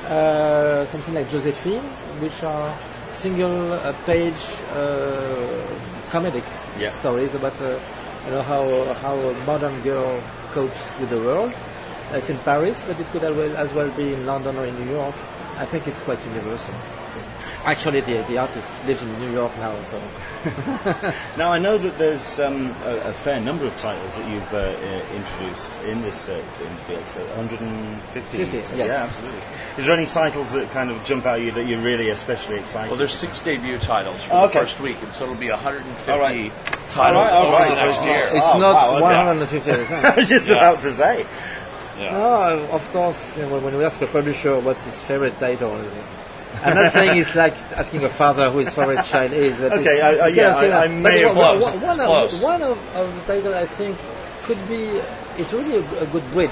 uh, 0.06 0.86
something 0.86 1.14
like 1.14 1.30
Josephine, 1.30 1.82
which 2.20 2.42
are 2.42 2.76
single 3.10 3.72
uh, 3.74 3.92
page 4.06 4.42
uh, 4.70 5.66
comedics 6.10 6.66
Yeah. 6.78 6.90
stories 6.90 7.34
about 7.34 7.60
uh, 7.60 7.78
you 8.26 8.30
know 8.32 8.42
how 8.42 8.94
how 8.94 9.14
a 9.16 9.34
modern 9.44 9.80
girl 9.82 10.22
copes 10.50 10.96
with 10.98 11.10
the 11.10 11.18
world. 11.18 11.52
It's 12.12 12.30
in 12.30 12.38
Paris, 12.38 12.84
but 12.86 12.98
it 13.00 13.06
could 13.12 13.24
as 13.24 13.34
well, 13.34 13.56
as 13.56 13.72
well 13.72 13.90
be 13.90 14.12
in 14.12 14.26
London 14.26 14.56
or 14.56 14.66
in 14.66 14.74
New 14.78 14.90
York. 14.92 15.14
I 15.58 15.64
think 15.66 15.86
it's 15.88 16.00
quite 16.02 16.24
universal. 16.26 16.74
Actually, 17.64 18.00
the, 18.02 18.22
the 18.28 18.36
artist 18.36 18.70
lives 18.86 19.02
in 19.02 19.18
New 19.18 19.32
York 19.32 19.50
now, 19.56 19.82
so 19.84 19.98
Now 21.38 21.50
I 21.50 21.58
know 21.58 21.78
that 21.78 21.96
there's 21.96 22.38
um, 22.38 22.66
a, 22.84 22.96
a 23.04 23.12
fair 23.14 23.40
number 23.40 23.64
of 23.64 23.74
titles 23.78 24.14
that 24.16 24.28
you've 24.30 24.52
uh, 24.52 24.58
uh, 24.58 25.16
introduced 25.16 25.80
in 25.80 26.02
this 26.02 26.28
uh, 26.28 26.42
in 26.60 26.86
deal. 26.86 27.02
So 27.06 27.24
150. 27.36 28.36
50, 28.36 28.58
titles. 28.58 28.78
yes. 28.78 28.86
Yeah, 28.88 29.04
absolutely. 29.04 29.40
Is 29.78 29.86
there 29.86 29.96
any 29.96 30.06
titles 30.06 30.52
that 30.52 30.70
kind 30.72 30.90
of 30.90 31.02
jump 31.04 31.24
out 31.24 31.38
at 31.38 31.44
you 31.46 31.50
that 31.52 31.66
you're 31.66 31.80
really 31.80 32.10
especially 32.10 32.56
excited? 32.56 32.90
Well, 32.90 32.98
there's 32.98 33.12
six 33.14 33.40
debut 33.40 33.78
titles 33.78 34.22
for 34.22 34.34
Oh, 34.34 34.44
okay. 34.44 34.58
the 34.60 34.66
first 34.66 34.80
week, 34.80 35.02
and 35.02 35.14
so 35.14 35.24
it'll 35.24 35.36
be 35.36 35.48
150 35.50 36.12
All 36.12 36.18
right. 36.20 36.52
titles 36.90 36.96
All 36.96 37.12
right, 37.14 37.32
all 37.32 37.46
over 37.54 37.64
the 37.64 37.74
so 37.76 37.80
next 37.86 37.96
it's 37.98 38.04
year. 38.06 38.26
not- 38.26 38.36
it's 38.36 38.46
Oh, 38.46 38.58
not 38.58 38.74
wow, 38.74 38.96
okay. 38.96 39.02
150 39.24 39.70
at 39.70 39.80
a 39.80 39.84
time. 39.86 40.04
I 40.12 40.16
was 40.16 40.28
just 40.28 40.48
Yeah. 40.48 40.54
about 40.56 40.80
to 40.82 40.92
say. 40.92 41.26
Yeah. 41.98 42.10
No, 42.12 42.66
of 42.72 42.90
course, 42.92 43.36
you 43.36 43.42
know, 43.46 43.58
when 43.58 43.74
we 43.78 43.84
ask 43.84 44.02
a 44.02 44.06
publisher 44.06 44.58
what's 44.60 44.84
his 44.84 45.00
favorite 45.02 45.38
title, 45.38 45.74
is 45.76 45.90
it- 45.92 46.04
I'm 46.62 46.74
not 46.76 46.92
saying 46.92 47.18
it's 47.18 47.34
like 47.34 47.54
asking 47.72 48.04
a 48.04 48.08
father 48.08 48.50
who 48.50 48.58
his 48.58 48.74
favorite 48.74 49.04
child 49.04 49.32
is. 49.32 49.58
But 49.58 49.72
Okay, 49.72 49.98
it- 49.98 50.20
I- 50.20 50.28
yeah. 50.28 50.56
I- 50.56 50.84
I 50.84 50.88
may 50.88 51.24
one- 51.26 51.36
have- 51.36 51.60
one- 51.60 51.80
one 51.80 52.00
it's 52.24 52.34
of, 52.34 52.42
one 52.42 52.62
of, 52.62 52.78
of 52.96 53.14
the 53.14 53.20
titles 53.32 53.54
I 53.54 53.66
think 53.66 53.96
could 54.44 54.68
be, 54.68 55.00
it's 55.38 55.52
really 55.52 55.76
a, 55.78 56.02
a 56.02 56.06
good 56.06 56.28
bridge 56.32 56.50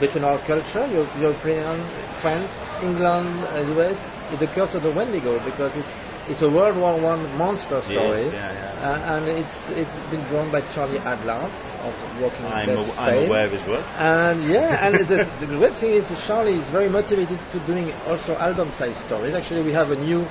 between 0.00 0.24
our 0.24 0.38
culture, 0.38 0.86
Eu- 0.92 1.06
European, 1.20 1.82
France, 2.12 2.50
England, 2.82 3.44
uh, 3.54 3.80
US, 3.80 3.96
is 4.32 4.38
the 4.40 4.46
curse 4.48 4.74
of 4.74 4.82
the 4.82 4.90
Wendigo 4.90 5.38
because 5.40 5.74
it's 5.76 5.92
it's 6.28 6.42
a 6.42 6.48
World 6.48 6.76
War 6.76 6.98
One 6.98 7.36
monster 7.36 7.80
story, 7.82 8.26
yeah, 8.26 8.52
yeah. 8.52 8.90
Uh, 8.90 9.16
and 9.16 9.28
it's 9.28 9.70
it's 9.70 9.94
been 10.10 10.22
drawn 10.24 10.50
by 10.50 10.62
Charlie 10.72 10.98
Adlard 11.00 11.52
of 11.82 12.20
Walking 12.20 12.46
I'm, 12.46 12.66
Dead 12.66 12.78
a, 12.78 13.00
I'm 13.00 13.26
aware 13.26 13.46
of 13.46 13.52
his 13.52 13.64
work. 13.64 13.84
And 13.98 14.44
yeah, 14.44 14.86
and 14.86 14.94
the, 15.06 15.30
the 15.40 15.46
great 15.46 15.74
thing 15.74 15.90
is 15.90 16.08
Charlie 16.26 16.54
is 16.54 16.68
very 16.70 16.88
motivated 16.88 17.38
to 17.52 17.58
doing 17.60 17.92
also 18.06 18.36
album-sized 18.36 18.98
stories. 19.06 19.34
Actually, 19.34 19.62
we 19.62 19.72
have 19.72 19.90
a 19.90 19.96
new 19.96 20.28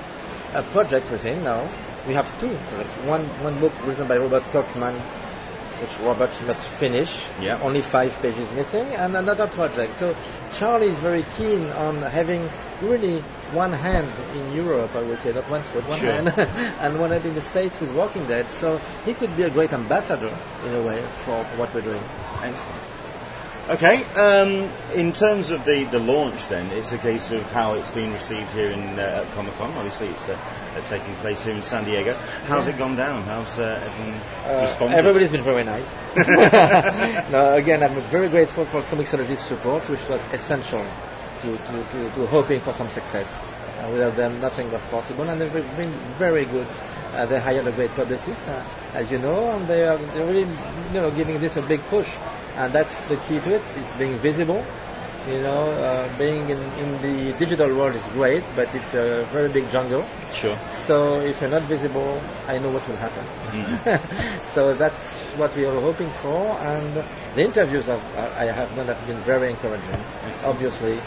uh, 0.54 0.64
project 0.72 1.10
with 1.12 1.24
him 1.24 1.44
now. 1.44 1.70
We 2.08 2.14
have 2.14 2.28
two. 2.40 2.56
One 3.06 3.26
one 3.44 3.60
book 3.60 3.74
written 3.86 4.08
by 4.08 4.18
Robert 4.18 4.44
Kirkman, 4.52 4.96
which 5.82 5.98
Robert 6.00 6.32
must 6.48 6.68
finish. 6.68 7.26
Yeah. 7.42 7.60
Only 7.62 7.82
five 7.82 8.20
pages 8.22 8.52
missing, 8.52 8.88
and 8.94 9.16
another 9.16 9.48
project. 9.48 9.98
So 9.98 10.16
Charlie 10.54 10.88
is 10.88 11.00
very 11.00 11.26
keen 11.38 11.66
on 11.72 12.02
having 12.02 12.50
really 12.82 13.22
one 13.54 13.72
hand 13.72 14.12
in 14.36 14.54
Europe, 14.54 14.96
I 14.96 15.02
would 15.04 15.20
say, 15.20 15.32
not 15.34 15.50
one 15.50 15.64
foot, 15.64 15.88
one 15.88 16.00
Sure. 16.00 16.12
hand, 16.12 16.30
and 16.80 17.00
one 17.00 17.12
hand 17.12 17.26
in 17.26 17.34
the 17.36 17.42
States 17.42 17.80
with 17.80 17.92
Walking 17.92 18.26
Dead. 18.28 18.50
So 18.50 18.80
he 19.06 19.14
could 19.14 19.36
be 19.38 19.44
a 19.44 19.50
great 19.50 19.72
ambassador 19.74 20.36
in 20.66 20.74
a 20.74 20.82
way 20.82 21.02
for, 21.12 21.44
for 21.46 21.58
what 21.58 21.74
we're 21.74 21.82
doing. 21.82 22.04
Excellent. 22.42 22.82
Okay, 23.70 24.04
um, 24.16 24.70
in 24.94 25.14
terms 25.14 25.50
of 25.50 25.64
the, 25.64 25.86
the 25.86 25.98
launch, 25.98 26.50
then 26.50 26.70
it's 26.72 26.92
a 26.92 26.98
case 26.98 27.32
of 27.32 27.50
how 27.54 27.76
it's 27.76 27.90
been 27.92 28.12
received 28.12 28.50
here 28.52 28.70
in 28.72 29.00
uh, 29.00 29.24
at 29.24 29.32
Comic 29.32 29.54
Con. 29.54 29.72
Obviously, 29.72 30.08
it's 30.08 30.28
uh, 30.28 30.34
uh, 30.34 30.82
taking 30.82 31.16
place 31.16 31.46
here 31.46 31.54
in 31.54 31.62
San 31.62 31.86
Diego. 31.86 32.14
How's 32.46 32.68
it 32.68 32.78
gone 32.78 32.98
down? 32.98 33.24
How's 33.24 33.60
uh, 33.60 33.82
everyone 33.86 34.60
responded? 34.60 34.98
Everybody's 34.98 35.32
been 35.32 35.44
very 35.44 35.64
nice. 35.64 35.96
no, 37.32 37.54
again, 37.54 37.84
I'm 37.84 38.04
very 38.10 38.28
grateful 38.28 38.66
for 38.66 38.82
Comixology's 38.82 39.40
support, 39.40 39.90
which 39.90 40.10
was 40.10 40.22
essential 40.34 40.86
to, 41.40 41.58
to, 41.58 41.88
to, 41.92 42.12
to 42.16 42.28
hoping 42.28 42.60
for 42.60 42.74
some 42.74 42.90
success. 42.90 43.34
Uh, 43.80 43.90
without 43.92 44.18
them, 44.18 44.42
nothing 44.42 44.70
was 44.74 44.84
possible, 44.86 45.30
and 45.30 45.40
they've 45.40 45.54
been 45.78 45.94
very 46.20 46.44
good. 46.44 46.68
Uh, 47.14 47.26
they 47.28 47.40
hired 47.40 47.66
a 47.66 47.72
great 47.72 47.92
publicist, 47.92 48.44
uh, 48.44 48.62
as 48.94 49.10
you 49.10 49.20
know, 49.20 49.52
and 49.52 49.70
they 49.70 49.88
are 49.88 49.98
they're 49.98 50.26
really, 50.26 50.42
you 50.42 51.00
know, 51.00 51.12
giving 51.12 51.40
this 51.40 51.56
a 51.56 51.62
big 51.62 51.82
push. 51.84 52.10
And 52.56 52.74
that's 52.74 53.02
the 53.04 53.18
key 53.18 53.40
to 53.40 53.56
it. 53.56 53.62
it: 53.62 53.78
is 53.78 53.94
being 53.94 54.18
visible. 54.20 54.64
You 55.28 55.40
know, 55.42 55.72
uh, 55.72 56.18
being 56.18 56.50
in, 56.50 56.60
in 56.84 57.02
the 57.02 57.32
digital 57.40 57.74
world 57.74 57.96
is 57.96 58.06
great, 58.10 58.44
but 58.58 58.76
it's 58.76 58.94
a 58.94 59.26
very 59.32 59.48
big 59.48 59.70
jungle. 59.72 60.06
Sure. 60.34 60.60
So 60.70 61.22
if 61.22 61.40
you're 61.40 61.50
not 61.50 61.64
visible, 61.64 62.22
I 62.46 62.60
know 62.60 62.70
what 62.72 62.86
will 62.90 62.98
happen. 62.98 63.24
so 64.54 64.76
that's 64.76 65.14
what 65.40 65.56
we 65.56 65.66
are 65.66 65.80
hoping 65.80 66.12
for, 66.12 66.52
and 66.60 67.06
the 67.36 67.42
interviews 67.42 67.88
I've, 67.88 68.04
I 68.18 68.52
have 68.52 68.76
done 68.76 68.88
have 68.88 69.08
been 69.08 69.22
very 69.22 69.50
encouraging. 69.50 69.96
Excellent. 70.26 70.44
Obviously, 70.44 71.00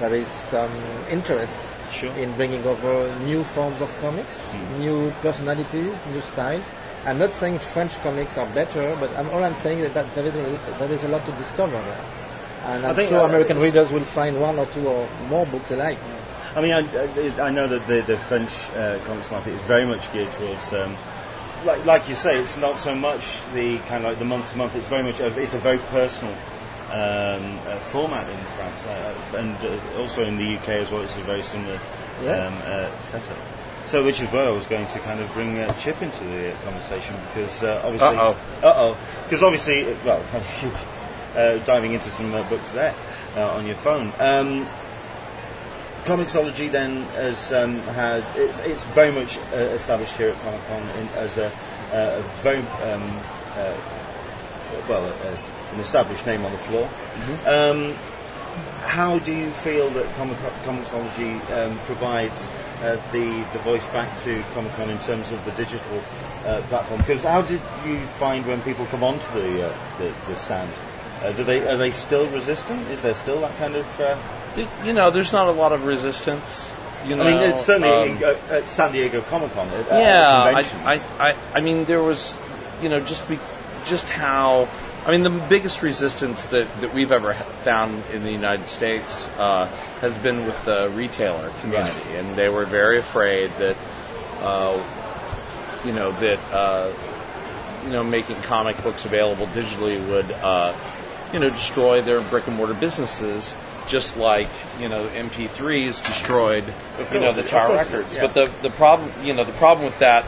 there 0.00 0.14
is 0.14 0.26
some 0.26 0.72
interest 1.08 1.54
Sure. 1.92 2.12
in 2.16 2.34
bringing 2.34 2.64
over 2.66 3.14
new 3.24 3.44
forms 3.44 3.80
of 3.80 3.96
comics, 4.00 4.40
new 4.78 5.12
personalities, 5.22 5.94
new 6.06 6.20
styles. 6.22 6.64
I'm 7.06 7.18
not 7.18 7.32
saying 7.32 7.58
French 7.60 7.96
comics 8.02 8.36
are 8.36 8.46
better, 8.54 8.94
but 9.00 9.10
I'm, 9.16 9.28
all 9.30 9.42
I'm 9.42 9.56
saying 9.56 9.78
is 9.80 9.90
that 9.92 10.14
there 10.14 10.24
is 10.24 10.34
a, 10.34 10.76
there 10.78 10.92
is 10.92 11.02
a 11.04 11.08
lot 11.08 11.24
to 11.26 11.32
discover 11.32 11.72
there. 11.72 12.04
And 12.64 12.84
I'm 12.86 12.94
sure 12.94 13.18
uh, 13.20 13.26
American 13.28 13.58
readers 13.58 13.90
will 13.90 14.04
find 14.04 14.38
one 14.40 14.58
or 14.58 14.66
two 14.66 14.86
or 14.86 15.08
more 15.28 15.46
books 15.46 15.70
alike. 15.70 15.98
I 16.54 16.60
mean, 16.60 16.72
I, 16.72 16.80
I- 16.80 17.46
I 17.46 17.50
know 17.50 17.66
that 17.68 17.86
the, 17.86 18.02
the 18.02 18.18
French 18.18 18.68
uh, 18.70 18.98
comics 19.06 19.30
market 19.30 19.54
is 19.54 19.60
very 19.62 19.86
much 19.86 20.12
geared 20.12 20.30
towards, 20.32 20.72
um, 20.74 20.96
like, 21.64 21.84
like 21.86 22.08
you 22.08 22.14
say, 22.14 22.38
it's 22.38 22.56
not 22.58 22.78
so 22.78 22.94
much 22.94 23.40
the 23.54 23.78
kind 23.88 24.04
of 24.04 24.10
like 24.10 24.18
the 24.18 24.24
month 24.26 24.50
to 24.52 24.58
month. 24.58 24.74
It's 24.76 24.88
very 24.88 25.02
much 25.02 25.20
a, 25.20 25.26
it's 25.40 25.54
a 25.54 25.58
very 25.58 25.78
personal 25.78 26.34
um, 26.90 27.58
uh, 27.66 27.78
format 27.80 28.28
in 28.28 28.44
France, 28.56 28.84
uh, 28.84 29.14
and 29.38 29.56
uh, 29.64 29.80
also 30.00 30.24
in 30.24 30.36
the 30.36 30.56
UK 30.56 30.68
as 30.70 30.90
well. 30.90 31.02
It's 31.02 31.16
a 31.16 31.22
very 31.22 31.42
similar 31.42 31.80
Yes. 32.22 32.46
um, 32.52 32.58
uh, 32.66 33.02
setup. 33.02 33.38
So, 33.90 34.04
which 34.04 34.20
is 34.20 34.30
where 34.30 34.46
I 34.46 34.52
was 34.52 34.66
going 34.66 34.86
to 34.86 35.00
kind 35.00 35.18
of 35.18 35.32
bring 35.32 35.58
uh, 35.58 35.66
Chip 35.74 36.00
into 36.00 36.22
the 36.22 36.54
conversation 36.62 37.12
because 37.26 37.64
uh, 37.64 37.82
obviously, 37.82 38.16
uh 38.18 38.34
oh, 38.62 38.96
because 39.24 39.42
obviously, 39.42 39.82
well, 40.04 40.24
uh, 41.34 41.58
diving 41.64 41.92
into 41.92 42.08
some 42.12 42.32
uh, 42.32 42.48
books 42.48 42.70
there 42.70 42.94
uh, 43.34 43.50
on 43.50 43.66
your 43.66 43.74
phone. 43.74 44.12
Um, 44.20 44.68
Comixology 46.04 46.70
then 46.70 47.02
has 47.18 47.52
um, 47.52 47.80
had 47.80 48.24
it's, 48.36 48.60
it's 48.60 48.84
very 48.84 49.10
much 49.10 49.38
uh, 49.52 49.56
established 49.74 50.16
here 50.16 50.28
at 50.28 50.40
Comic 50.42 50.64
Con 50.68 50.82
as 51.16 51.38
a, 51.38 51.46
uh, 51.46 52.20
a 52.20 52.22
very 52.42 52.58
um, 52.58 53.02
uh, 53.56 53.76
well 54.88 55.04
a, 55.04 55.74
an 55.74 55.80
established 55.80 56.26
name 56.26 56.44
on 56.44 56.52
the 56.52 56.58
floor. 56.58 56.88
Um, 57.44 57.98
how 58.84 59.18
do 59.18 59.34
you 59.34 59.50
feel 59.50 59.90
that 59.90 60.12
Comic 60.14 60.38
Comixology 60.62 61.38
um, 61.52 61.78
provides 61.80 62.46
uh, 62.82 62.96
the 63.12 63.46
the 63.52 63.58
voice 63.60 63.86
back 63.88 64.16
to 64.18 64.42
Comic 64.54 64.72
Con 64.74 64.90
in 64.90 64.98
terms 64.98 65.30
of 65.30 65.44
the 65.44 65.52
digital 65.52 66.02
uh, 66.44 66.62
platform? 66.68 67.00
Because 67.00 67.22
how 67.22 67.42
did 67.42 67.62
you 67.86 68.04
find 68.06 68.46
when 68.46 68.62
people 68.62 68.86
come 68.86 69.04
onto 69.04 69.32
the 69.32 69.68
uh, 69.68 69.98
the, 69.98 70.14
the 70.26 70.34
stand? 70.34 70.72
Uh, 71.22 71.32
do 71.32 71.44
they 71.44 71.66
are 71.68 71.76
they 71.76 71.90
still 71.90 72.28
resistant? 72.30 72.88
Is 72.88 73.02
there 73.02 73.14
still 73.14 73.40
that 73.42 73.56
kind 73.58 73.76
of 73.76 74.00
uh, 74.00 74.16
You 74.84 74.92
know, 74.92 75.10
there's 75.10 75.32
not 75.32 75.46
a 75.46 75.52
lot 75.52 75.72
of 75.72 75.84
resistance. 75.84 76.70
You 77.06 77.16
know, 77.16 77.24
I 77.24 77.30
mean, 77.30 77.50
it's 77.50 77.64
certainly 77.64 78.10
um, 78.10 78.22
uh, 78.22 78.54
at 78.56 78.66
San 78.66 78.92
Diego 78.92 79.22
Comic 79.22 79.52
Con. 79.52 79.68
Yeah. 79.88 80.52
I, 80.54 80.94
I, 80.94 81.30
I, 81.30 81.36
I 81.54 81.60
mean, 81.60 81.84
there 81.86 82.02
was, 82.02 82.36
you 82.82 82.88
know, 82.88 83.00
just 83.00 83.26
be, 83.28 83.38
just 83.86 84.08
how. 84.10 84.68
I 85.04 85.12
mean, 85.12 85.22
the 85.22 85.30
biggest 85.30 85.82
resistance 85.82 86.46
that, 86.46 86.80
that 86.82 86.92
we've 86.92 87.10
ever 87.10 87.32
found 87.62 88.04
in 88.12 88.22
the 88.22 88.30
United 88.30 88.68
States 88.68 89.28
uh, 89.38 89.66
has 90.00 90.18
been 90.18 90.44
with 90.44 90.62
the 90.66 90.90
retailer 90.94 91.50
community, 91.60 92.16
and 92.16 92.36
they 92.36 92.50
were 92.50 92.66
very 92.66 92.98
afraid 92.98 93.50
that, 93.58 93.76
uh, 94.40 94.82
you 95.86 95.92
know, 95.92 96.12
that 96.12 96.38
uh, 96.52 96.92
you 97.84 97.90
know, 97.90 98.04
making 98.04 98.36
comic 98.42 98.82
books 98.82 99.06
available 99.06 99.46
digitally 99.48 100.06
would, 100.10 100.30
uh, 100.32 100.76
you 101.32 101.38
know, 101.38 101.48
destroy 101.48 102.02
their 102.02 102.20
brick 102.20 102.46
and 102.46 102.56
mortar 102.56 102.74
businesses, 102.74 103.56
just 103.88 104.18
like 104.18 104.50
you 104.78 104.88
know, 104.90 105.06
MP3s 105.08 106.04
destroyed, 106.04 106.64
Of 106.98 107.10
you 107.12 107.20
know, 107.20 107.32
the 107.32 107.42
Tower 107.42 107.68
course 107.68 107.86
Records. 107.86 108.16
yeah. 108.16 108.26
But 108.26 108.34
the 108.34 108.52
the 108.60 108.70
problem, 108.70 109.24
you 109.24 109.32
know, 109.32 109.44
the 109.44 109.52
problem 109.52 109.86
with 109.86 109.98
that 110.00 110.26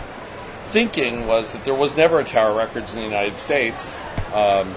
thinking 0.71 1.27
was 1.27 1.53
that 1.53 1.65
there 1.65 1.75
was 1.75 1.95
never 1.95 2.21
a 2.21 2.25
Tower 2.25 2.57
Records 2.57 2.95
in 2.95 3.01
the 3.01 3.05
United 3.05 3.39
States 3.39 3.95
um, 4.33 4.75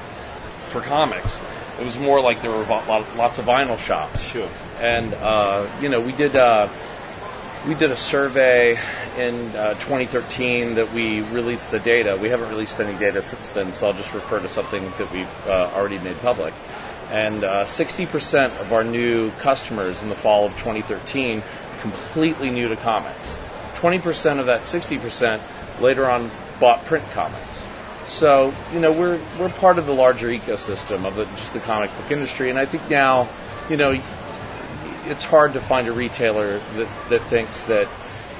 for 0.70 0.82
comics. 0.82 1.40
It 1.80 1.84
was 1.84 1.98
more 1.98 2.22
like 2.22 2.42
there 2.42 2.52
were 2.52 2.66
lots 2.66 3.40
of 3.40 3.46
vinyl 3.46 3.78
shops. 3.78 4.22
Sure. 4.22 4.50
And 4.80 5.14
uh, 5.14 5.70
you 5.82 5.90
know, 5.90 6.00
we 6.00 6.14
did 6.14 6.38
uh, 6.38 6.70
we 7.68 7.74
did 7.74 7.92
a 7.92 7.98
survey 7.98 8.80
in 9.18 9.56
uh, 9.56 9.74
2013 9.76 10.76
that 10.76 10.94
we 10.94 11.22
released 11.22 11.72
the 11.72 11.80
data. 11.80 12.16
We 12.16 12.30
haven't 12.30 12.50
released 12.50 12.80
any 12.80 12.98
data 12.98 13.24
since 13.24 13.50
then, 13.50 13.74
so 13.74 13.88
I'll 13.88 13.94
just 13.94 14.14
refer 14.14 14.40
to 14.40 14.48
something 14.48 14.84
that 14.98 15.12
we've 15.12 15.48
uh, 15.48 15.72
already 15.74 15.98
made 15.98 16.20
public. 16.20 16.54
And 17.10 17.44
uh, 17.44 17.66
60% 17.66 18.60
of 18.60 18.72
our 18.72 18.84
new 18.84 19.32
customers 19.32 20.04
in 20.04 20.10
the 20.10 20.16
fall 20.16 20.46
of 20.46 20.54
2013 20.54 21.44
completely 21.82 22.52
new 22.52 22.68
to 22.68 22.76
comics. 22.76 23.40
20% 23.76 24.40
of 24.40 24.46
that 24.46 24.62
60% 24.62 25.42
later 25.82 26.10
on 26.10 26.32
bought 26.60 26.86
print 26.86 27.10
comics. 27.12 27.64
So 28.08 28.54
you 28.72 28.80
know 28.80 28.92
we're 28.92 29.20
we're 29.40 29.50
part 29.50 29.80
of 29.80 29.86
the 29.86 29.94
larger 29.94 30.28
ecosystem 30.28 31.06
of 31.06 31.16
the, 31.16 31.26
just 31.38 31.54
the 31.54 31.60
comic 31.60 31.96
book 31.98 32.12
industry, 32.12 32.50
and 32.50 32.60
I 32.60 32.66
think 32.66 32.90
now 32.90 33.30
you 33.70 33.78
know 33.78 34.00
it's 35.06 35.24
hard 35.24 35.54
to 35.54 35.62
find 35.62 35.88
a 35.88 35.92
retailer 35.92 36.60
that, 36.60 37.10
that 37.10 37.24
thinks 37.28 37.64
that 37.64 37.88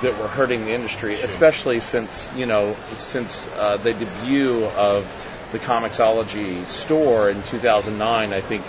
that 0.02 0.20
we're 0.20 0.28
hurting 0.28 0.66
the 0.66 0.72
industry, 0.72 1.16
especially 1.16 1.80
since 1.80 2.30
you 2.36 2.46
know 2.46 2.76
since 2.98 3.48
uh, 3.56 3.78
the 3.78 3.94
debut 3.94 4.66
of 4.66 5.12
the 5.52 5.60
Comixology 5.60 6.66
store 6.66 7.30
in 7.30 7.42
2009. 7.44 8.34
I 8.34 8.42
think 8.42 8.64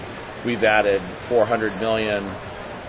we've 0.45 0.63
added 0.63 1.03
400 1.29 1.81
million, 1.81 2.25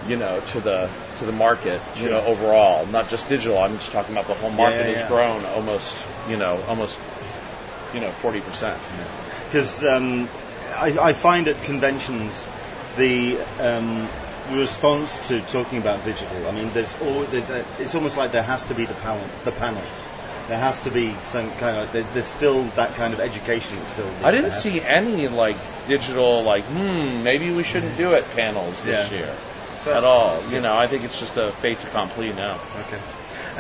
you 0.07 0.15
know, 0.15 0.39
to 0.39 0.59
the 0.61 0.89
to 1.17 1.25
the 1.25 1.31
market, 1.31 1.81
you 1.95 2.09
know, 2.09 2.23
overall, 2.25 2.85
not 2.85 3.09
just 3.09 3.27
digital. 3.27 3.57
I'm 3.57 3.77
just 3.77 3.91
talking 3.91 4.13
about 4.13 4.27
the 4.27 4.35
whole 4.35 4.51
market 4.51 4.85
yeah, 4.85 4.91
yeah. 4.91 4.97
has 4.99 5.09
grown 5.09 5.43
almost, 5.45 6.05
you 6.29 6.37
know, 6.37 6.61
almost, 6.67 6.99
you 7.93 7.99
know, 7.99 8.11
forty 8.13 8.41
percent. 8.41 8.81
because 9.45 9.83
um, 9.83 10.29
I, 10.75 10.97
I 10.99 11.13
find 11.13 11.47
at 11.47 11.61
conventions 11.63 12.45
the 12.97 13.37
um, 13.59 14.07
response 14.51 15.17
to 15.27 15.41
talking 15.41 15.77
about 15.79 16.03
digital. 16.03 16.47
I 16.47 16.51
mean, 16.51 16.71
there's 16.73 16.95
all, 17.01 17.23
there- 17.25 17.65
it's 17.79 17.93
almost 17.95 18.17
like 18.17 18.31
there 18.31 18.43
has 18.43 18.63
to 18.65 18.73
be 18.75 18.85
the 18.85 18.93
panel, 18.95 19.27
the 19.45 19.51
panels. 19.51 20.05
There 20.47 20.57
has 20.57 20.79
to 20.81 20.91
be 20.91 21.13
some 21.25 21.51
kind 21.55 21.75
of. 21.77 21.91
There, 21.91 22.03
there's 22.13 22.25
still 22.25 22.63
that 22.75 22.95
kind 22.95 23.13
of 23.13 23.19
education 23.19 23.75
that's 23.77 23.91
still. 23.91 24.09
I 24.23 24.31
didn't 24.31 24.51
see 24.51 24.79
any 24.81 25.27
like 25.27 25.57
digital, 25.87 26.41
like, 26.43 26.63
hmm, 26.65 27.21
maybe 27.23 27.51
we 27.51 27.63
shouldn't 27.63 27.97
do 27.97 28.13
it 28.13 28.23
panels 28.31 28.81
this 28.83 29.11
Yeah. 29.11 29.17
year 29.17 29.37
So 29.81 29.93
at 29.93 30.05
all. 30.05 30.41
You 30.49 30.61
know, 30.61 30.77
I 30.77 30.87
think 30.87 31.03
it's 31.03 31.19
just 31.19 31.35
a 31.35 31.51
fait 31.61 31.83
accompli 31.83 32.31
now. 32.31 32.61
Okay. 32.87 33.01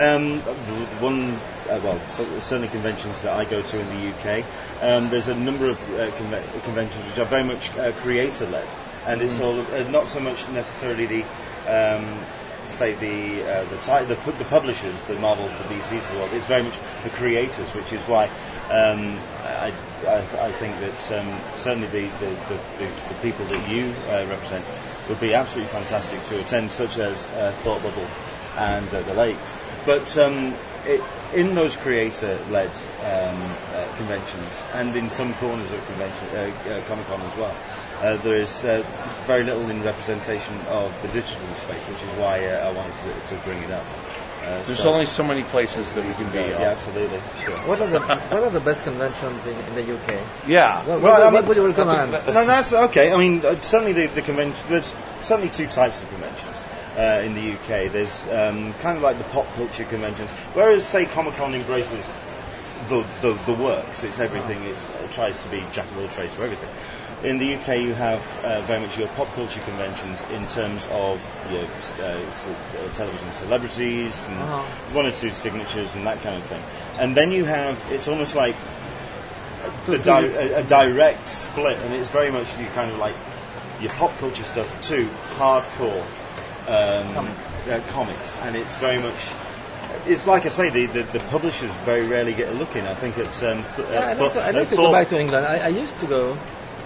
Um, 0.01 0.39
the, 0.39 0.85
the 0.95 0.95
one, 1.03 1.37
uh, 1.69 1.79
well, 1.83 2.07
certainly 2.07 2.67
conventions 2.67 3.21
that 3.21 3.33
I 3.33 3.45
go 3.45 3.61
to 3.61 3.79
in 3.79 3.87
the 3.87 4.13
UK, 4.13 4.45
um, 4.81 5.09
there's 5.09 5.27
a 5.27 5.35
number 5.35 5.69
of 5.69 5.81
uh, 5.93 6.11
conve- 6.11 6.63
conventions 6.63 7.05
which 7.05 7.19
are 7.19 7.25
very 7.25 7.43
much 7.43 7.71
uh, 7.77 7.91
creator-led, 7.93 8.67
and 9.05 9.21
it's 9.21 9.39
all 9.39 9.59
uh, 9.59 9.89
not 9.89 10.07
so 10.07 10.19
much 10.19 10.47
necessarily 10.49 11.05
the, 11.05 11.23
um, 11.67 12.25
say 12.63 12.93
the 12.95 13.43
uh, 13.43 13.63
the, 13.65 13.77
ti- 13.77 14.05
the 14.05 14.31
the 14.37 14.45
publishers, 14.45 15.03
the 15.03 15.15
Marvels, 15.15 15.51
the 15.53 15.75
DCs 15.75 15.97
of 15.97 16.11
the 16.11 16.17
world. 16.19 16.33
It's 16.33 16.45
very 16.45 16.63
much 16.63 16.79
the 17.03 17.09
creators, 17.11 17.69
which 17.73 17.93
is 17.93 18.01
why 18.03 18.25
um, 18.69 19.19
I, 19.43 19.73
I, 20.05 20.47
I 20.47 20.51
think 20.53 20.79
that 20.79 21.11
um, 21.19 21.41
certainly 21.55 21.87
the, 21.87 22.09
the, 22.19 22.29
the, 22.49 22.59
the, 22.77 22.91
the 23.09 23.15
people 23.21 23.45
that 23.45 23.69
you 23.69 23.93
uh, 24.09 24.25
represent 24.29 24.65
would 25.07 25.19
be 25.19 25.33
absolutely 25.33 25.71
fantastic 25.71 26.21
to 26.25 26.39
attend, 26.41 26.71
such 26.71 26.97
as 26.97 27.29
uh, 27.31 27.53
Thought 27.63 27.81
Bubble 27.81 28.07
and 28.57 28.87
uh, 28.93 29.01
the 29.03 29.13
Lakes. 29.13 29.55
But 29.85 30.17
um, 30.17 30.53
it, 30.87 31.01
in 31.33 31.55
those 31.55 31.75
creator-led 31.75 32.69
um, 32.71 33.41
uh, 33.73 33.93
conventions, 33.97 34.51
and 34.73 34.95
in 34.95 35.09
some 35.09 35.33
corners 35.35 35.71
of 35.71 35.85
convention, 35.85 36.27
uh, 36.29 36.51
uh, 36.69 36.81
Comic 36.87 37.05
Con 37.07 37.21
as 37.21 37.37
well, 37.37 37.55
uh, 38.01 38.17
there 38.23 38.35
is 38.37 38.63
uh, 38.63 38.83
very 39.25 39.43
little 39.43 39.69
in 39.69 39.83
representation 39.83 40.55
of 40.67 40.93
the 41.01 41.07
digital 41.09 41.53
space, 41.55 41.83
which 41.87 42.01
is 42.01 42.09
why 42.17 42.45
uh, 42.45 42.69
I 42.69 42.71
wanted 42.71 42.93
to, 42.93 43.35
to 43.35 43.41
bring 43.43 43.61
it 43.63 43.71
up. 43.71 43.85
Uh, 44.43 44.63
There's 44.63 44.79
so- 44.79 44.93
only 44.93 45.05
so 45.05 45.23
many 45.23 45.43
places 45.43 45.93
that 45.93 46.05
we 46.05 46.13
can 46.13 46.31
be. 46.31 46.37
yeah, 46.37 46.55
on. 46.55 46.61
absolutely, 46.61 47.19
sure. 47.43 47.57
What 47.67 47.81
are 47.81 47.87
the 47.87 47.99
what 48.31 48.43
are 48.43 48.49
the 48.49 48.61
best 48.61 48.83
conventions 48.85 49.45
in, 49.45 49.57
in 49.59 49.75
the 49.75 49.95
UK? 49.95 50.23
Yeah. 50.47 50.79
What, 50.85 51.01
Well, 51.01 51.13
what, 51.13 51.21
I 51.21 51.25
mean, 51.25 51.33
what 51.33 51.47
would 51.49 51.57
you 51.57 51.73
that's 51.73 51.79
a- 51.79 51.95
recommend? 51.97 52.13
that- 52.13 52.33
No, 52.33 52.45
that's 52.45 52.71
okay. 52.71 53.11
I 53.11 53.17
mean, 53.17 53.45
uh, 53.45 53.59
certainly 53.59 53.91
the, 53.91 54.07
the 54.07 54.21
convention. 54.21 54.65
There's 54.69 54.95
certainly 55.23 55.49
two 55.49 55.67
types 55.67 56.01
of 56.01 56.07
conventions 56.09 56.63
uh, 56.97 57.21
in 57.23 57.33
the 57.35 57.53
UK. 57.53 57.91
There's 57.91 58.25
um, 58.27 58.73
kind 58.75 58.97
of 58.97 59.03
like 59.03 59.17
the 59.17 59.23
pop 59.25 59.45
culture 59.53 59.85
conventions, 59.85 60.31
whereas 60.53 60.85
say 60.85 61.05
Comic 61.05 61.35
Con 61.35 61.53
embraces 61.53 62.03
the, 62.89 63.05
the 63.21 63.33
the 63.45 63.53
works. 63.53 64.03
It's 64.03 64.19
everything. 64.19 64.63
It's, 64.63 64.87
it 64.89 65.11
tries 65.11 65.39
to 65.41 65.49
be 65.49 65.63
jack 65.71 65.89
of 65.91 65.97
all 65.99 66.07
trades 66.09 66.33
for 66.35 66.43
everything. 66.43 66.69
In 67.23 67.39
the 67.39 67.55
UK, 67.55 67.79
you 67.79 67.93
have 67.95 68.21
uh, 68.45 68.61
very 68.61 68.79
much 68.79 68.97
your 68.97 69.07
pop 69.09 69.27
culture 69.33 69.59
conventions 69.61 70.23
in 70.31 70.45
terms 70.47 70.87
of 70.91 71.19
your 71.51 71.65
uh, 71.99 72.03
uh, 72.05 72.93
television 72.93 73.31
celebrities 73.33 74.27
and 74.27 74.37
Uh-huh. 74.39 74.93
one 74.95 75.05
or 75.07 75.11
two 75.11 75.31
signatures 75.31 75.95
and 75.95 76.05
that 76.05 76.21
kind 76.21 76.35
of 76.35 76.43
thing. 76.47 76.61
And 76.99 77.17
then 77.17 77.31
you 77.31 77.43
have 77.45 77.83
it's 77.91 78.07
almost 78.07 78.35
like 78.35 78.55
the 79.87 79.97
di- 79.97 80.25
a, 80.25 80.59
a 80.59 80.63
direct 80.63 81.27
split, 81.27 81.77
and 81.79 81.93
it's 81.93 82.09
very 82.09 82.31
much 82.31 82.57
you 82.59 82.67
kind 82.75 82.91
of 82.91 82.97
like 82.99 83.15
your 83.81 83.91
pop 83.93 84.15
culture 84.19 84.43
stuff 84.43 84.69
to 84.89 85.09
hardcore 85.37 86.05
um, 86.67 87.13
Comics. 87.13 87.39
Uh, 87.67 87.81
comics, 87.89 88.35
and 88.37 88.55
it's 88.55 88.75
very 88.75 89.01
much. 89.01 89.29
It's 90.05 90.25
like 90.27 90.45
I 90.45 90.49
say, 90.49 90.69
the, 90.69 90.85
the, 90.87 91.03
the 91.03 91.19
publishers 91.25 91.71
very 91.83 92.07
rarely 92.07 92.33
get 92.33 92.47
a 92.49 92.53
look 92.53 92.75
in. 92.75 92.85
I 92.85 92.93
think 92.93 93.17
it's. 93.17 93.41
Um, 93.43 93.63
th- 93.75 93.87
Yeah, 93.89 94.07
I'd 94.09 94.17
like 94.19 94.33
to, 94.33 94.41
I'd 94.43 94.55
like 94.55 94.69
to 94.69 94.75
Thor- 94.75 94.85
go 94.87 94.91
back 94.93 95.09
to 95.09 95.19
England. 95.19 95.45
I, 95.45 95.57
I 95.65 95.67
used 95.67 95.97
to 95.99 96.07
go 96.07 96.37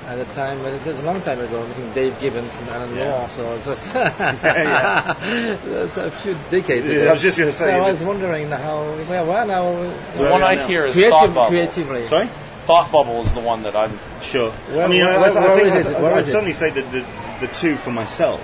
at 0.08 0.18
a 0.18 0.26
time, 0.34 0.60
but 0.64 0.74
it 0.74 0.84
was 0.86 0.98
a 0.98 1.04
long 1.04 1.22
time 1.22 1.40
ago, 1.40 1.66
meeting 1.68 1.94
Dave 1.94 2.20
Gibbons 2.20 2.56
and 2.58 2.70
Alan 2.70 2.96
Yeah. 2.96 3.10
Moore, 3.20 3.30
so 3.30 3.54
it's 3.54 3.68
was 3.68 3.88
Yeah. 3.88 5.14
that's 5.64 5.98
a 5.98 6.12
few 6.12 6.34
decades 6.50 6.88
Yeah, 6.88 6.94
ago. 6.96 7.10
I 7.10 7.14
was 7.14 7.22
just 7.22 7.38
gonna 7.38 7.52
say, 7.52 7.66
So 7.66 7.70
I 7.70 7.92
was 7.92 8.04
wondering 8.04 8.50
how, 8.50 8.82
well, 9.08 9.26
well 9.28 9.46
now, 9.48 10.18
The 10.18 10.30
one 10.30 10.42
I 10.44 10.56
now? 10.56 10.68
hear 10.68 10.86
is 10.86 10.94
creative, 10.94 11.12
Thought 11.14 11.34
Bubble. 11.34 11.50
creatively. 11.50 12.08
Sorry. 12.08 12.30
Thought 12.66 12.92
Bubble 12.92 13.22
is 13.22 13.34
the 13.34 13.40
one 13.40 13.64
that 13.64 13.76
I'm. 13.76 14.00
Sure. 14.22 14.52
Where- 14.52 14.86
I 14.86 14.88
mean, 14.88 15.04
I, 15.04 15.18
where- 15.20 15.32
I, 15.32 15.36
I 15.36 15.56
where 15.56 15.56
think 15.58 15.68
is 15.68 15.86
I, 15.86 15.98
it? 15.98 16.02
Where 16.02 16.14
I'd 16.14 16.24
is 16.24 16.30
it? 16.30 16.32
certainly 16.32 16.54
say 16.54 16.70
that 16.72 16.92
the, 16.92 17.46
the 17.46 17.54
two 17.54 17.76
for 17.78 17.92
myself 17.92 18.42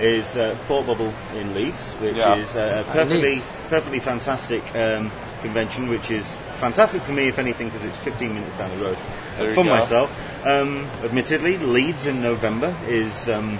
is 0.00 0.36
uh, 0.36 0.56
Thought 0.66 0.86
Bubble 0.86 1.12
in 1.36 1.54
Leeds, 1.54 1.92
which 1.94 2.16
Yeah. 2.16 2.36
is 2.36 2.54
uh, 2.56 2.84
a 2.86 2.92
perfectly 2.92 3.40
perfectly 3.70 4.00
fantastic 4.00 4.62
um, 4.74 5.10
convention, 5.42 5.88
which 5.88 6.10
is 6.10 6.34
fantastic 6.56 7.02
for 7.02 7.12
me, 7.12 7.28
if 7.28 7.38
anything, 7.38 7.68
because 7.68 7.84
it's 7.84 7.96
15 7.96 8.34
minutes 8.34 8.56
down 8.56 8.70
the 8.70 8.84
road 8.84 8.98
There 9.38 9.54
for 9.54 9.64
myself. 9.64 10.10
Um, 10.44 10.86
admittedly, 11.02 11.58
Leeds 11.58 12.06
in 12.06 12.22
November 12.22 12.76
is 12.86 13.28
um, 13.28 13.58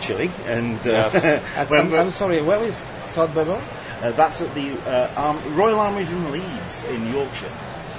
chilly, 0.00 0.30
and 0.46 0.78
uh, 0.86 1.10
Yes. 1.12 1.70
I'm, 1.72 1.94
I'm 1.94 2.10
sorry, 2.10 2.42
where 2.42 2.62
is 2.64 2.78
Thought 3.14 3.34
Bubble? 3.34 3.60
uh, 4.02 4.12
that's 4.12 4.40
at 4.40 4.54
the 4.54 4.72
uh, 4.88 5.12
Arm- 5.16 5.56
Royal 5.56 5.78
Armouries 5.80 6.10
in 6.10 6.30
Leeds 6.30 6.84
in 6.84 7.06
Yorkshire. 7.12 7.52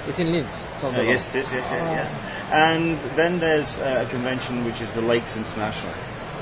It's 0.06 0.18
in 0.18 0.32
Leeds. 0.32 0.52
Thought 0.80 0.94
Uh, 0.94 0.96
Bubble. 0.98 1.04
yes, 1.04 1.34
it 1.34 1.40
is. 1.44 1.52
Yes, 1.52 1.66
yeah, 1.70 1.92
yeah. 1.92 2.64
And 2.72 2.98
then 3.16 3.40
there's 3.40 3.78
uh, 3.78 4.04
a 4.06 4.10
convention 4.10 4.64
which 4.64 4.80
is 4.80 4.90
the 4.92 5.02
Lakes 5.02 5.36
International 5.36 5.92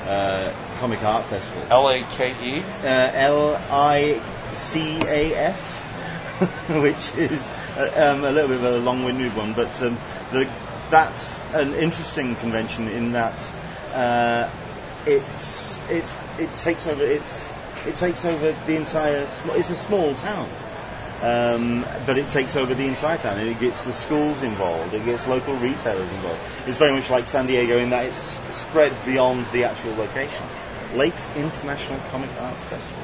uh, 0.07 0.77
Comic 0.79 1.03
Art 1.03 1.25
Festival. 1.25 1.63
L 1.69 1.89
A 1.89 2.03
K 2.11 2.31
E. 2.41 2.59
Uh, 2.59 3.11
L 3.13 3.55
I 3.69 4.21
C 4.55 4.97
A 5.03 5.35
F, 5.35 5.79
which 6.81 7.13
is 7.15 7.51
uh, 7.75 7.91
um, 7.95 8.23
a 8.23 8.31
little 8.31 8.49
bit 8.49 8.57
of 8.57 8.63
a 8.63 8.77
long-winded 8.79 9.35
one, 9.35 9.53
but 9.53 9.81
um, 9.81 9.97
the, 10.31 10.49
that's 10.89 11.39
an 11.53 11.73
interesting 11.73 12.35
convention 12.37 12.87
in 12.87 13.11
that 13.11 13.39
uh, 13.93 14.49
it's 15.05 15.81
it's 15.89 16.17
it 16.37 16.55
takes 16.57 16.87
over 16.87 17.03
it's 17.03 17.51
it 17.85 17.95
takes 17.95 18.25
over 18.25 18.51
the 18.65 18.75
entire. 18.75 19.25
Sm- 19.27 19.51
it's 19.51 19.69
a 19.69 19.75
small 19.75 20.13
town. 20.15 20.49
Um, 21.21 21.83
but 22.05 22.19
it 22.19 22.29
takes 22.29 22.55
over 22.55 22.75
the 22.75 22.85
entire 22.85 23.17
town 23.17 23.39
and 23.39 23.49
it 23.49 23.59
gets 23.59 23.81
the 23.81 23.91
schools 23.91 24.43
involved, 24.43 24.93
it 24.93 25.03
gets 25.03 25.25
local 25.25 25.55
retailers 25.55 26.11
involved. 26.11 26.39
It's 26.67 26.77
very 26.77 26.91
much 26.91 27.09
like 27.09 27.25
San 27.25 27.47
Diego 27.47 27.77
in 27.79 27.89
that 27.89 28.05
it's 28.05 28.39
spread 28.55 28.93
beyond 29.03 29.47
the 29.51 29.63
actual 29.63 29.95
location. 29.95 30.45
Lakes 30.93 31.27
International 31.35 31.99
Comic 32.11 32.29
Arts 32.39 32.63
Festival. 32.65 33.03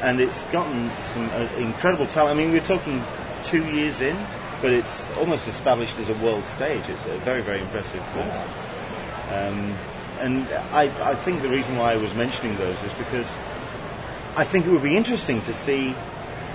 And 0.00 0.20
it's 0.20 0.44
gotten 0.44 0.90
some 1.02 1.28
uh, 1.30 1.48
incredible 1.58 2.06
talent. 2.06 2.38
I 2.38 2.42
mean, 2.42 2.52
we're 2.52 2.64
talking 2.64 3.04
two 3.42 3.64
years 3.66 4.00
in, 4.00 4.16
but 4.62 4.72
it's 4.72 5.06
almost 5.18 5.46
established 5.46 5.98
as 5.98 6.08
a 6.08 6.14
world 6.14 6.46
stage. 6.46 6.88
It's 6.88 7.04
a 7.04 7.18
very, 7.18 7.42
very 7.42 7.60
impressive 7.60 8.04
film. 8.08 8.30
Um, 9.28 9.78
and 10.18 10.48
I, 10.72 11.10
I 11.10 11.14
think 11.14 11.42
the 11.42 11.50
reason 11.50 11.76
why 11.76 11.92
I 11.92 11.96
was 11.96 12.14
mentioning 12.14 12.56
those 12.56 12.82
is 12.82 12.92
because 12.94 13.36
I 14.36 14.44
think 14.44 14.64
it 14.64 14.70
would 14.70 14.82
be 14.82 14.96
interesting 14.96 15.42
to 15.42 15.52
see 15.52 15.94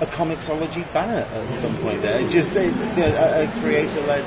a 0.01 0.05
Comixology 0.07 0.91
banner 0.93 1.25
at 1.31 1.53
some 1.53 1.75
point 1.77 2.01
there. 2.01 2.27
Just 2.29 2.55
a, 2.55 2.65
you 2.65 2.71
know, 2.71 3.15
a, 3.15 3.43
a 3.47 3.61
creator-led, 3.61 4.25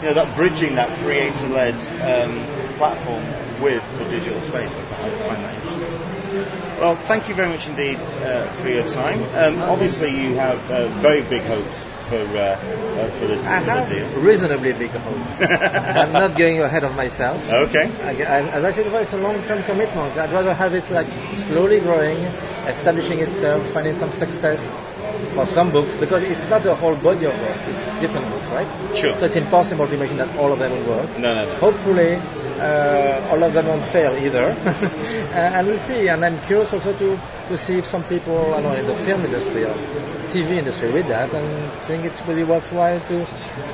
you 0.00 0.08
know, 0.08 0.14
that 0.14 0.36
bridging 0.36 0.74
that 0.76 0.96
creator-led 1.00 1.74
um, 2.02 2.76
platform 2.76 3.24
with 3.60 3.82
the 3.98 4.04
digital 4.04 4.40
space. 4.40 4.74
I, 4.76 4.82
fi- 4.84 5.06
I 5.06 5.10
find 5.28 5.44
that 5.44 5.54
interesting. 5.54 6.78
Well, 6.78 6.94
thank 7.06 7.28
you 7.28 7.34
very 7.34 7.48
much 7.48 7.66
indeed 7.68 7.96
uh, 7.98 8.52
for 8.52 8.68
your 8.68 8.86
time. 8.86 9.22
Um, 9.34 9.60
obviously, 9.62 10.10
you 10.10 10.34
have 10.36 10.70
uh, 10.70 10.88
very 11.00 11.22
big 11.22 11.42
hopes 11.42 11.82
for 12.08 12.16
uh, 12.16 12.54
uh, 12.54 13.10
for 13.10 13.26
the, 13.26 13.40
I 13.42 13.60
for 13.60 13.90
the 13.90 13.94
deal. 13.94 14.20
reasonably 14.20 14.72
big 14.74 14.90
hopes. 14.92 15.40
I'm 15.42 16.12
not 16.12 16.36
going 16.36 16.60
ahead 16.60 16.84
of 16.84 16.94
myself. 16.94 17.50
Okay. 17.50 17.90
I, 18.02 18.10
I, 18.10 18.40
as 18.50 18.62
I 18.64 18.70
said 18.72 18.84
before, 18.84 19.00
it's 19.00 19.12
a 19.14 19.18
long-term 19.18 19.64
commitment. 19.64 20.16
I'd 20.16 20.30
rather 20.32 20.54
have 20.54 20.74
it 20.74 20.88
like 20.90 21.08
slowly 21.48 21.80
growing, 21.80 22.18
establishing 22.68 23.18
itself, 23.20 23.66
finding 23.70 23.94
some 23.94 24.12
success 24.12 24.60
for 25.34 25.46
some 25.46 25.70
books, 25.70 25.94
because 25.96 26.22
it's 26.22 26.46
not 26.48 26.64
a 26.66 26.74
whole 26.74 26.96
body 26.96 27.26
of 27.26 27.40
work. 27.40 27.58
It's 27.66 27.84
different 28.00 28.28
books, 28.30 28.48
right? 28.48 28.68
Sure. 28.96 29.16
So 29.16 29.26
it's 29.26 29.36
impossible 29.36 29.86
to 29.86 29.94
imagine 29.94 30.16
that 30.18 30.36
all 30.36 30.52
of 30.52 30.58
them 30.58 30.72
will 30.72 30.96
work. 30.96 31.18
No, 31.18 31.34
no, 31.34 31.44
no. 31.46 31.54
Hopefully, 31.56 32.14
uh, 32.58 33.28
all 33.30 33.42
of 33.42 33.52
them 33.52 33.66
won't 33.66 33.84
fail 33.84 34.14
either. 34.24 34.56
Uh, 35.28 35.56
and 35.56 35.66
we'll 35.68 35.78
see. 35.78 36.08
And 36.08 36.24
I'm 36.24 36.40
curious 36.42 36.72
also 36.72 36.92
to, 36.96 37.20
to 37.48 37.58
see 37.58 37.78
if 37.78 37.86
some 37.86 38.02
people, 38.04 38.54
I 38.54 38.60
don't 38.60 38.72
know, 38.72 38.74
in 38.74 38.86
the 38.86 38.94
film 38.96 39.24
industry 39.24 39.64
or 39.64 39.74
TV 40.28 40.56
industry 40.56 40.90
read 40.90 41.06
that 41.08 41.32
and 41.32 41.82
think 41.82 42.04
it's 42.04 42.20
really 42.22 42.44
worthwhile 42.44 43.00
to 43.00 43.26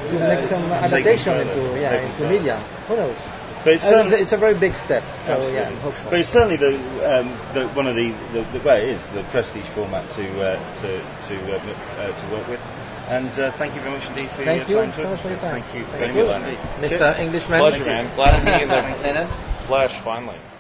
to 0.09 0.18
make 0.20 0.40
some 0.40 0.62
adaptation 0.70 1.40
into 1.40 1.80
yeah 1.80 2.00
into 2.00 2.28
media. 2.28 2.57
Who 2.87 2.96
knows? 2.96 3.16
But 3.64 3.72
it's 3.74 3.90
Uh, 3.90 4.03
it's, 4.05 4.12
a, 4.12 4.20
it's 4.20 4.33
a 4.33 4.37
very 4.37 4.55
big 4.55 4.74
step. 4.74 5.03
So 5.24 5.33
Absolutely. 5.33 5.55
yeah, 5.55 5.70
hopefully. 5.81 6.11
But 6.11 6.20
it's 6.20 6.29
certainly 6.29 6.57
the, 6.57 6.74
um, 7.09 7.29
the 7.55 7.68
one 7.68 7.87
of 7.87 7.96
the, 7.96 8.11
the, 8.33 8.42
the 8.53 8.61
well, 8.64 8.77
it 8.77 8.88
is 8.88 9.09
the 9.11 9.22
prestige 9.24 9.64
format 9.64 10.09
to 10.12 10.24
uh, 10.42 10.74
to 10.83 10.88
to 11.29 11.35
uh, 11.57 11.74
uh, 11.98 12.12
to 12.16 12.27
work 12.29 12.46
with. 12.48 12.61
And 13.09 13.38
uh, 13.38 13.50
thank 13.53 13.74
you 13.74 13.81
very 13.81 13.92
much 13.94 14.09
indeed 14.09 14.31
for 14.31 14.44
Thank 14.44 14.68
your 14.68 14.87
you 14.87 14.92
time. 14.92 14.92
so 14.94 15.11
much 15.11 15.20
for 15.20 15.29
your 15.29 15.38
time. 15.38 15.62
Thank 15.62 15.74
you 15.74 15.85
Thank 15.85 16.12
very 16.14 16.14
you. 16.14 16.24
much 16.24 16.42
indeed. 16.42 16.59
Mr. 16.81 16.98
Cheers. 16.98 17.18
Englishman. 17.18 17.61
Pleasure, 17.61 17.85
man. 17.85 18.14
Glad 18.16 18.38
to 18.38 18.40
see 18.44 18.50
you 18.50 18.62
in 18.62 18.68
the 18.68 19.29
Thank 19.68 19.90
finally. 20.03 20.53